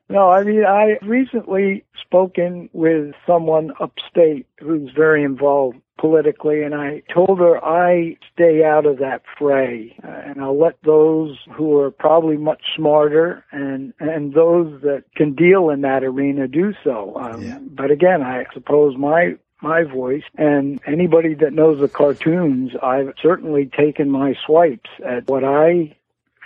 No, 0.10 0.30
I 0.30 0.44
mean, 0.44 0.64
I 0.66 0.98
recently 1.06 1.84
spoken 2.02 2.70
with 2.72 3.14
someone 3.26 3.72
upstate 3.80 4.48
who's 4.60 4.90
very 4.96 5.24
involved 5.24 5.78
politically, 6.00 6.64
and 6.64 6.74
I 6.74 7.02
told 7.14 7.40
her 7.40 7.64
I 7.64 8.16
stay 8.34 8.64
out 8.64 8.86
of 8.86 9.00
that 9.00 9.24
fray, 9.38 9.98
uh, 10.04 10.08
and 10.08 10.42
I'll 10.42 10.58
let 10.58 10.76
those 10.84 11.38
who 11.54 11.78
are 11.80 11.92
probably 11.92 12.38
much 12.38 12.62
smarter 12.76 13.44
and 13.52 13.94
and 14.00 14.34
those 14.34 14.82
that 14.82 15.04
can 15.16 15.36
deal 15.36 15.70
in 15.70 15.82
that 15.82 16.04
arena 16.04 16.48
do 16.48 16.74
so. 16.84 17.18
Um, 17.18 17.42
Yeah. 17.42 17.60
But 17.62 17.92
again, 17.92 18.22
I 18.24 18.46
suppose 18.54 18.96
my 18.98 19.36
my 19.62 19.84
voice 19.84 20.24
and 20.38 20.80
anybody 20.86 21.34
that 21.36 21.54
knows 21.54 21.80
the 21.80 21.88
cartoons, 21.88 22.74
I've 22.82 23.14
certainly 23.22 23.66
taken 23.66 24.10
my 24.10 24.36
swipes 24.46 24.90
at 25.06 25.28
what 25.28 25.44
I 25.44 25.96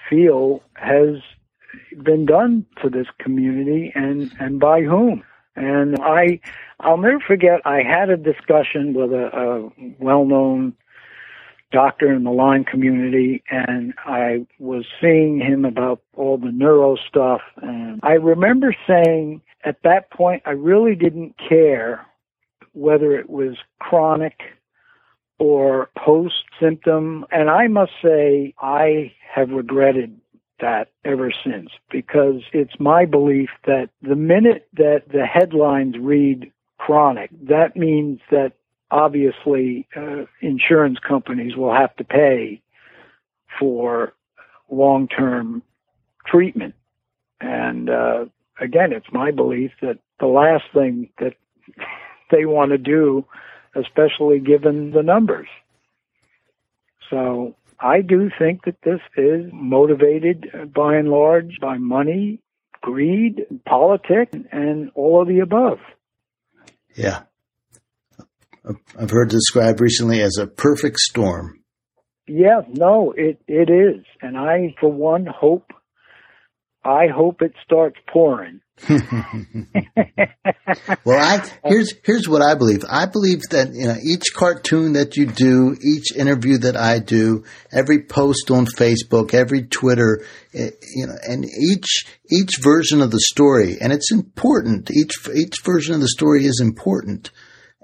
feel 0.10 0.62
has 0.76 1.18
been 2.04 2.26
done 2.26 2.66
to 2.82 2.90
this 2.90 3.08
community 3.20 3.92
and 3.96 4.32
and 4.40 4.60
by 4.60 4.82
whom. 4.82 5.24
And 5.56 5.98
I 6.02 6.40
I'll 6.80 6.98
never 6.98 7.20
forget 7.20 7.62
I 7.66 7.84
had 7.84 8.10
a 8.10 8.18
discussion 8.18 8.94
with 8.94 9.12
a, 9.12 9.28
a 9.28 9.70
well-known 10.00 10.74
doctor 11.72 12.12
in 12.12 12.24
the 12.24 12.32
Lyme 12.32 12.66
community 12.66 13.44
and 13.50 13.94
I 14.06 14.46
was 14.60 14.86
seeing 15.00 15.40
him 15.40 15.64
about 15.64 16.02
all 16.16 16.38
the 16.38 16.52
neuro 16.52 16.98
stuff 17.08 17.42
and 17.62 18.00
I 18.04 18.14
remember 18.14 18.76
saying 18.88 19.42
at 19.64 19.82
that 19.84 20.12
point 20.12 20.44
I 20.46 20.52
really 20.52 20.96
didn't 20.96 21.36
care 21.38 22.06
whether 22.74 23.18
it 23.18 23.30
was 23.30 23.58
chronic 23.80 24.40
or 25.40 25.90
post 25.98 26.44
symptom. 26.60 27.26
And 27.32 27.50
I 27.50 27.68
must 27.68 27.92
say, 28.04 28.54
I 28.62 29.14
have 29.34 29.50
regretted 29.50 30.20
that 30.60 30.90
ever 31.04 31.34
since 31.44 31.70
because 31.92 32.42
it's 32.54 32.80
my 32.80 33.06
belief 33.06 33.50
that 33.66 33.90
the 34.02 34.16
minute 34.16 34.68
that 34.74 35.04
the 35.12 35.26
headlines 35.26 35.96
read 36.00 36.52
chronic, 36.78 37.32
that 37.48 37.76
means 37.76 38.20
that 38.30 38.54
obviously 38.92 39.88
uh, 39.96 40.26
insurance 40.42 41.00
companies 41.00 41.56
will 41.56 41.74
have 41.74 41.96
to 41.96 42.04
pay 42.04 42.62
for 43.60 44.14
long 44.70 45.08
term 45.08 45.64
treatment. 46.26 46.76
And 47.40 47.90
uh, 47.90 48.26
again, 48.60 48.94
it's 48.94 49.12
my 49.12 49.32
belief 49.32 49.72
that 49.82 49.98
the 50.20 50.28
last 50.28 50.66
thing 50.74 51.10
that 51.20 51.34
they 52.32 52.46
want 52.46 52.72
to 52.72 52.78
do, 52.78 53.26
especially 53.76 54.40
given 54.40 54.92
the 54.92 55.04
numbers. 55.04 55.48
So 57.10 57.56
I 57.80 58.02
do 58.02 58.30
think 58.38 58.66
that 58.66 58.78
this 58.84 59.02
is 59.18 59.52
motivated 59.52 60.72
by 60.74 60.96
and 60.96 61.10
large 61.10 61.60
by 61.60 61.78
money, 61.78 62.40
greed, 62.82 63.46
politics, 63.66 64.38
and 64.52 64.92
all 64.96 65.22
of 65.22 65.28
the 65.28 65.40
above. 65.40 65.80
Yeah. 66.96 67.24
I've 69.00 69.10
heard 69.10 69.30
described 69.30 69.82
recently 69.82 70.22
as 70.22 70.38
a 70.38 70.48
perfect 70.48 71.00
storm. 71.00 71.60
Yeah, 72.28 72.62
no, 72.68 73.14
it, 73.18 73.42
it 73.48 73.70
is. 73.70 74.06
And 74.22 74.38
I, 74.38 74.76
for 74.80 74.92
one, 74.92 75.26
hope, 75.26 75.74
I 76.84 77.08
hope 77.08 77.42
it 77.42 77.54
starts 77.64 77.98
pouring. 78.12 78.62
Well, 81.06 81.20
I 81.20 81.50
here's 81.66 81.94
here's 82.04 82.28
what 82.28 82.42
I 82.42 82.56
believe. 82.56 82.84
I 82.90 83.06
believe 83.06 83.42
that 83.50 83.74
you 83.74 83.88
know 83.88 83.96
each 84.04 84.34
cartoon 84.34 84.94
that 84.94 85.18
you 85.18 85.26
do, 85.26 85.76
each 85.82 86.16
interview 86.16 86.58
that 86.60 86.76
I 86.78 87.00
do, 87.00 87.44
every 87.72 88.04
post 88.04 88.52
on 88.52 88.66
Facebook, 88.66 89.34
every 89.34 89.64
Twitter, 89.64 90.24
eh, 90.54 90.72
you 90.96 91.08
know, 91.08 91.16
and 91.28 91.46
each 91.46 92.06
each 92.32 92.52
version 92.62 93.02
of 93.02 93.12
the 93.12 93.20
story, 93.20 93.78
and 93.82 93.92
it's 93.92 94.12
important. 94.12 94.92
Each 94.92 95.14
each 95.36 95.62
version 95.64 95.96
of 95.96 96.02
the 96.02 96.08
story 96.08 96.46
is 96.46 96.62
important, 96.62 97.32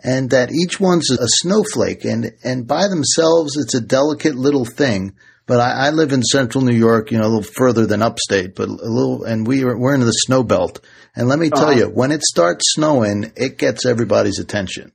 and 0.03 0.29
that 0.29 0.51
each 0.51 0.79
one's 0.79 1.11
a 1.11 1.27
snowflake, 1.27 2.05
and 2.05 2.31
and 2.43 2.67
by 2.67 2.87
themselves, 2.87 3.57
it's 3.57 3.75
a 3.75 3.81
delicate 3.81 4.35
little 4.35 4.65
thing. 4.65 5.15
But 5.47 5.59
I, 5.61 5.87
I 5.87 5.89
live 5.91 6.11
in 6.11 6.21
central 6.23 6.63
New 6.63 6.75
York, 6.75 7.09
you 7.11 7.17
know, 7.17 7.23
a 7.25 7.33
little 7.33 7.41
further 7.55 7.85
than 7.87 8.01
upstate, 8.01 8.53
but 8.53 8.67
a 8.67 8.73
little, 8.73 9.23
and 9.23 9.47
we 9.47 9.63
are, 9.63 9.77
we're 9.77 9.95
in 9.95 10.01
the 10.01 10.11
snow 10.11 10.43
belt. 10.43 10.81
And 11.15 11.27
let 11.27 11.39
me 11.39 11.49
tell 11.49 11.69
Uh-huh. 11.69 11.79
you, 11.79 11.85
when 11.89 12.11
it 12.11 12.21
starts 12.21 12.73
snowing, 12.73 13.31
it 13.35 13.57
gets 13.57 13.85
everybody's 13.85 14.39
attention. 14.39 14.91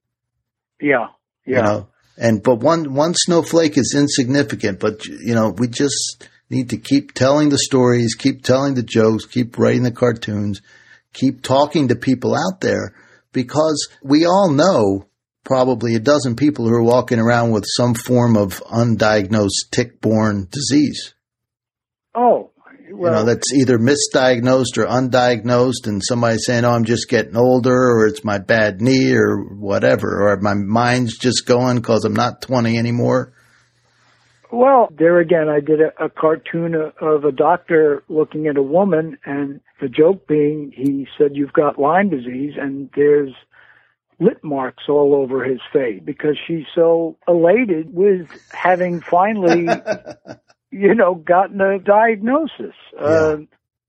Yeah. 0.80 1.08
Yeah. 1.46 1.56
You 1.56 1.62
know, 1.62 1.88
and 2.18 2.42
but 2.42 2.56
one 2.60 2.94
one 2.94 3.14
snowflake 3.14 3.76
is 3.78 3.94
insignificant, 3.96 4.78
but 4.78 5.04
you 5.06 5.34
know, 5.34 5.48
we 5.48 5.66
just 5.68 6.28
need 6.50 6.70
to 6.70 6.76
keep 6.76 7.14
telling 7.14 7.48
the 7.48 7.58
stories, 7.58 8.14
keep 8.14 8.42
telling 8.44 8.74
the 8.74 8.82
jokes, 8.82 9.24
keep 9.24 9.58
writing 9.58 9.82
the 9.84 9.90
cartoons, 9.90 10.60
keep 11.14 11.42
talking 11.42 11.88
to 11.88 11.96
people 11.96 12.34
out 12.36 12.60
there 12.60 12.94
because 13.32 13.88
we 14.02 14.26
all 14.26 14.50
know 14.50 15.06
probably 15.44 15.94
a 15.94 16.00
dozen 16.00 16.36
people 16.36 16.66
who 16.66 16.74
are 16.74 16.82
walking 16.82 17.18
around 17.18 17.50
with 17.50 17.64
some 17.66 17.94
form 17.94 18.36
of 18.36 18.62
undiagnosed 18.64 19.70
tick-borne 19.70 20.48
disease. 20.50 21.14
Oh, 22.14 22.50
well, 22.90 23.12
you 23.12 23.18
know, 23.18 23.24
that's 23.24 23.52
either 23.54 23.78
misdiagnosed 23.78 24.76
or 24.76 24.86
undiagnosed, 24.86 25.86
and 25.86 26.02
somebody 26.04 26.36
saying, 26.38 26.64
"Oh, 26.64 26.72
I'm 26.72 26.84
just 26.84 27.08
getting 27.08 27.36
older," 27.36 27.74
or 27.74 28.06
"It's 28.06 28.24
my 28.24 28.38
bad 28.38 28.80
knee," 28.80 29.14
or 29.14 29.38
whatever, 29.38 30.28
or 30.28 30.36
"My 30.40 30.54
mind's 30.54 31.16
just 31.16 31.46
going 31.46 31.76
because 31.76 32.04
I'm 32.04 32.14
not 32.14 32.42
20 32.42 32.76
anymore." 32.76 33.32
Well, 34.50 34.90
there 34.96 35.18
again, 35.18 35.48
I 35.48 35.60
did 35.60 35.80
a, 35.80 36.04
a 36.04 36.10
cartoon 36.10 36.74
of, 36.74 36.92
of 37.00 37.24
a 37.24 37.32
doctor 37.32 38.02
looking 38.08 38.46
at 38.46 38.58
a 38.58 38.62
woman, 38.62 39.16
and 39.24 39.60
the 39.80 39.88
joke 39.88 40.26
being, 40.26 40.72
he 40.76 41.08
said, 41.16 41.30
"You've 41.34 41.54
got 41.54 41.78
Lyme 41.78 42.10
disease," 42.10 42.54
and 42.60 42.90
there's 42.94 43.32
lip 44.22 44.42
marks 44.42 44.84
all 44.88 45.14
over 45.14 45.44
his 45.44 45.60
face 45.72 46.00
because 46.04 46.38
she's 46.46 46.66
so 46.74 47.16
elated 47.26 47.92
with 47.92 48.28
having 48.52 49.00
finally, 49.00 49.68
you 50.70 50.94
know, 50.94 51.14
gotten 51.14 51.60
a 51.60 51.78
diagnosis. 51.78 52.74
Uh, 52.98 53.38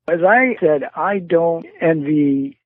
as 0.07 0.19
I 0.27 0.55
said, 0.59 0.83
I 0.95 1.19
don't 1.19 1.65
envy 1.79 2.59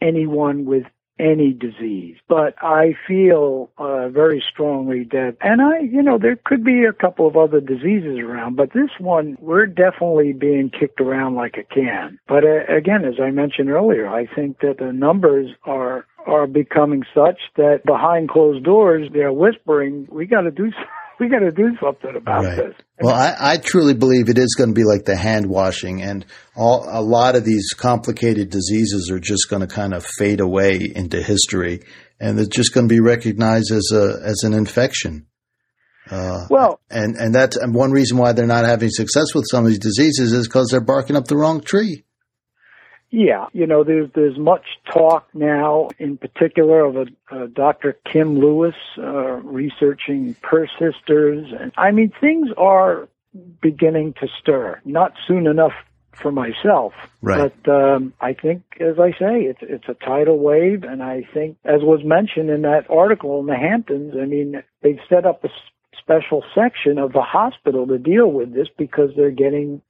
anyone 0.00 0.64
with 0.64 0.84
any 1.20 1.52
disease, 1.52 2.16
but 2.28 2.54
I 2.62 2.94
feel 3.06 3.70
uh, 3.76 4.08
very 4.08 4.42
strongly 4.50 5.04
that, 5.10 5.36
and 5.42 5.60
I, 5.60 5.80
you 5.80 6.02
know, 6.02 6.18
there 6.18 6.36
could 6.42 6.64
be 6.64 6.84
a 6.84 6.94
couple 6.94 7.26
of 7.26 7.36
other 7.36 7.60
diseases 7.60 8.18
around, 8.18 8.56
but 8.56 8.72
this 8.72 8.90
one, 8.98 9.36
we're 9.38 9.66
definitely 9.66 10.32
being 10.32 10.70
kicked 10.70 11.00
around 11.00 11.34
like 11.34 11.56
a 11.58 11.62
can. 11.62 12.18
But 12.26 12.44
uh, 12.44 12.64
again, 12.74 13.04
as 13.04 13.20
I 13.22 13.30
mentioned 13.30 13.68
earlier, 13.68 14.08
I 14.08 14.26
think 14.26 14.60
that 14.60 14.78
the 14.78 14.92
numbers 14.92 15.50
are 15.64 16.06
are 16.26 16.46
becoming 16.46 17.02
such 17.14 17.38
that 17.56 17.80
behind 17.86 18.28
closed 18.28 18.64
doors 18.64 19.08
they're 19.12 19.32
whispering, 19.32 20.06
"We 20.10 20.26
got 20.26 20.42
to 20.42 20.50
do, 20.50 20.70
we 21.20 21.28
got 21.28 21.40
to 21.40 21.50
do 21.50 21.76
something 21.82 22.14
about 22.16 22.44
Right. 22.44 22.56
this." 22.56 22.74
Well, 23.02 23.14
I, 23.14 23.34
I 23.54 23.56
truly 23.56 23.94
believe 23.94 24.28
it 24.28 24.38
is 24.38 24.54
going 24.58 24.70
to 24.70 24.74
be 24.74 24.84
like 24.84 25.04
the 25.06 25.16
hand 25.16 25.46
washing, 25.46 26.02
and 26.02 26.26
all, 26.54 26.86
a 26.88 27.00
lot 27.02 27.34
of 27.36 27.44
these 27.44 27.72
complicated 27.72 28.50
diseases 28.50 29.10
are 29.10 29.18
just 29.20 29.48
going 29.48 29.60
to 29.60 29.66
kind 29.74 29.94
of 29.94 30.04
fade 30.04 30.40
away 30.40 30.92
into 30.94 31.22
history, 31.22 31.80
and 32.20 32.38
they're 32.38 32.46
just 32.46 32.74
going 32.74 32.88
to 32.88 32.94
be 32.94 33.00
recognized 33.00 33.70
as 33.72 33.90
a 33.92 34.20
as 34.24 34.42
an 34.44 34.52
infection. 34.52 35.26
Uh, 36.10 36.46
Well, 36.50 36.80
and 36.90 37.14
and 37.16 37.34
that's 37.34 37.56
and 37.56 37.74
one 37.74 37.92
reason 37.92 38.18
why 38.18 38.32
they're 38.32 38.46
not 38.46 38.64
having 38.64 38.90
success 38.90 39.34
with 39.34 39.44
some 39.50 39.64
of 39.64 39.70
these 39.70 39.78
diseases 39.78 40.32
is 40.32 40.48
because 40.48 40.68
they're 40.70 40.80
barking 40.80 41.16
up 41.16 41.26
the 41.26 41.36
wrong 41.36 41.60
tree. 41.60 42.04
Yeah, 43.10 43.46
you 43.52 43.66
know, 43.66 43.82
there's 43.82 44.08
there's 44.14 44.38
much 44.38 44.64
talk 44.92 45.28
now, 45.34 45.88
in 45.98 46.16
particular, 46.16 46.84
of 46.84 46.96
a, 46.96 47.06
uh 47.30 47.46
Dr. 47.46 47.98
Kim 48.10 48.38
Lewis 48.38 48.76
uh, 48.98 49.32
researching 49.42 50.34
persisters, 50.42 51.52
and 51.58 51.72
I 51.76 51.90
mean, 51.90 52.12
things 52.20 52.50
are 52.56 53.08
beginning 53.60 54.14
to 54.20 54.28
stir. 54.40 54.80
Not 54.84 55.14
soon 55.26 55.46
enough 55.48 55.72
for 56.12 56.30
myself, 56.30 56.92
Right. 57.22 57.52
but 57.64 57.72
um, 57.72 58.12
I 58.20 58.32
think, 58.34 58.62
as 58.80 58.98
I 59.00 59.10
say, 59.12 59.42
it's 59.42 59.60
it's 59.62 59.88
a 59.88 59.94
tidal 59.94 60.38
wave, 60.38 60.84
and 60.84 61.02
I 61.02 61.26
think, 61.34 61.56
as 61.64 61.80
was 61.82 62.04
mentioned 62.04 62.48
in 62.50 62.62
that 62.62 62.88
article 62.90 63.40
in 63.40 63.46
the 63.46 63.56
Hamptons, 63.56 64.14
I 64.20 64.24
mean, 64.26 64.62
they've 64.82 65.00
set 65.08 65.26
up 65.26 65.42
a 65.44 65.48
special 65.98 66.44
section 66.54 66.98
of 66.98 67.12
the 67.12 67.22
hospital 67.22 67.86
to 67.88 67.98
deal 67.98 68.28
with 68.30 68.54
this 68.54 68.68
because 68.78 69.10
they're 69.16 69.30
getting 69.32 69.82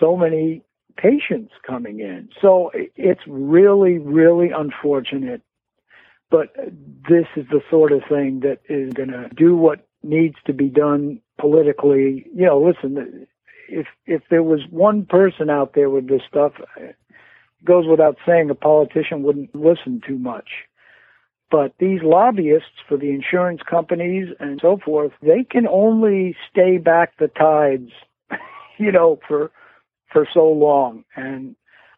so 0.00 0.16
many 0.16 0.62
patients 0.96 1.52
coming 1.66 2.00
in. 2.00 2.28
So 2.40 2.70
it's 2.74 3.20
really, 3.26 3.98
really 3.98 4.50
unfortunate. 4.50 5.42
But 6.30 6.54
this 7.08 7.26
is 7.36 7.46
the 7.50 7.60
sort 7.70 7.92
of 7.92 8.02
thing 8.08 8.40
that 8.40 8.58
is 8.68 8.92
going 8.92 9.10
to 9.10 9.28
do 9.36 9.56
what 9.56 9.86
needs 10.02 10.36
to 10.46 10.52
be 10.52 10.68
done 10.68 11.20
politically. 11.38 12.26
You 12.34 12.46
know, 12.46 12.60
listen, 12.60 13.26
if 13.68 13.86
if 14.06 14.22
there 14.30 14.42
was 14.42 14.60
one 14.70 15.06
person 15.06 15.50
out 15.50 15.74
there 15.74 15.90
with 15.90 16.08
this 16.08 16.22
stuff, 16.28 16.52
it 16.76 16.96
goes 17.64 17.86
without 17.86 18.16
saying 18.26 18.50
a 18.50 18.54
politician 18.54 19.22
wouldn't 19.22 19.54
listen 19.54 20.00
too 20.06 20.18
much. 20.18 20.48
But 21.50 21.74
these 21.78 22.00
lobbyists 22.02 22.82
for 22.88 22.96
the 22.96 23.10
insurance 23.10 23.60
companies 23.68 24.34
and 24.40 24.58
so 24.60 24.78
forth, 24.84 25.12
they 25.22 25.44
can 25.48 25.68
only 25.68 26.36
stay 26.50 26.78
back 26.78 27.16
the 27.18 27.28
tides, 27.28 27.92
you 28.78 28.90
know, 28.90 29.20
for 29.28 29.52
for 30.16 30.26
so 30.32 30.46
long. 30.46 31.04
And 31.14 31.56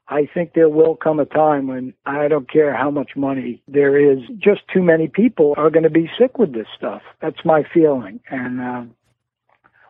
I 0.08 0.28
think 0.34 0.52
there 0.52 0.68
will 0.68 0.96
come 0.96 1.20
a 1.20 1.24
time 1.24 1.68
when 1.68 1.94
I 2.04 2.26
don't 2.26 2.50
care 2.50 2.76
how 2.76 2.90
much 2.90 3.10
money 3.14 3.62
there 3.68 4.12
is, 4.12 4.18
just 4.38 4.62
too 4.74 4.82
many 4.82 5.06
people 5.06 5.54
are 5.56 5.70
going 5.70 5.84
to 5.84 5.90
be 5.90 6.10
sick 6.18 6.36
with 6.36 6.52
this 6.52 6.66
stuff. 6.76 7.02
That's 7.22 7.38
my 7.44 7.62
feeling. 7.72 8.18
And, 8.28 8.60
uh, 8.60 8.82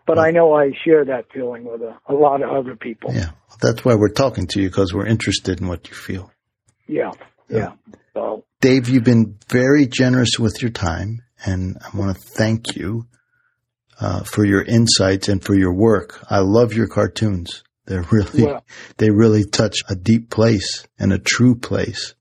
but 0.07 0.19
I 0.19 0.31
know 0.31 0.53
I 0.53 0.73
share 0.85 1.07
that 1.07 1.33
feeling 1.33 1.65
with 1.65 1.81
a, 1.81 1.97
a 2.07 2.13
lot 2.13 2.43
of 2.43 2.51
other 2.51 2.77
people. 2.77 3.15
Yeah, 3.15 3.31
that's 3.63 3.83
why 3.83 3.95
we're 3.95 4.13
talking 4.13 4.47
to 4.49 4.61
you 4.61 4.69
because 4.69 4.93
we're 4.93 5.07
interested 5.07 5.61
in 5.61 5.69
what 5.69 5.89
you 5.89 5.95
feel. 5.95 6.31
Yeah. 6.87 7.13
Yeah. 7.49 7.73
So, 8.13 8.45
Dave, 8.61 8.91
you've 8.91 9.05
been 9.05 9.39
very 9.49 9.87
generous 9.87 10.39
with 10.39 10.61
your 10.61 10.71
time, 10.71 11.23
and 11.47 11.79
I 11.81 11.97
want 11.97 12.15
to 12.15 12.23
thank 12.37 12.77
you 12.77 13.07
uh, 14.01 14.25
for 14.25 14.45
your 14.45 14.63
insights 14.63 15.29
and 15.29 15.43
for 15.43 15.55
your 15.55 15.73
work. 15.73 16.23
I 16.29 16.41
love 16.41 16.75
your 16.75 16.89
cartoons. 16.89 17.63
They're 17.89 18.05
really, 18.13 18.45
Well- 18.45 18.65
they 18.99 19.11
really 19.11 19.45
touch 19.45 19.79
a 19.89 19.97
deep 19.97 20.31
place 20.31 20.87
and 20.99 21.13
a 21.13 21.19
true 21.19 21.55
place 21.55 22.15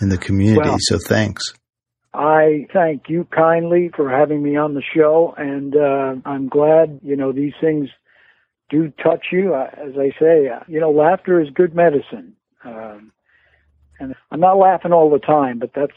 in 0.00 0.08
the 0.08 0.16
community. 0.18 0.68
Well- 0.68 0.78
so 0.80 0.98
thanks. 0.98 1.52
I 2.14 2.66
thank 2.72 3.10
you 3.10 3.26
kindly 3.30 3.90
for 3.94 4.08
having 4.08 4.42
me 4.42 4.56
on 4.56 4.72
the 4.72 4.82
show, 4.82 5.34
and 5.36 5.76
uh, 5.76 6.16
I'm 6.24 6.48
glad 6.48 7.00
you 7.02 7.16
know 7.16 7.32
these 7.32 7.52
things 7.60 7.90
do 8.70 8.90
touch 9.02 9.26
you. 9.30 9.54
Uh, 9.54 9.68
as 9.76 9.92
I 9.98 10.10
say, 10.18 10.48
uh, 10.48 10.60
you 10.66 10.80
know, 10.80 10.90
laughter 10.90 11.38
is 11.38 11.50
good 11.50 11.74
medicine, 11.74 12.34
um, 12.64 13.12
and 14.00 14.14
I'm 14.30 14.40
not 14.40 14.56
laughing 14.56 14.92
all 14.92 15.10
the 15.10 15.18
time, 15.18 15.58
but 15.58 15.74
that's 15.74 15.92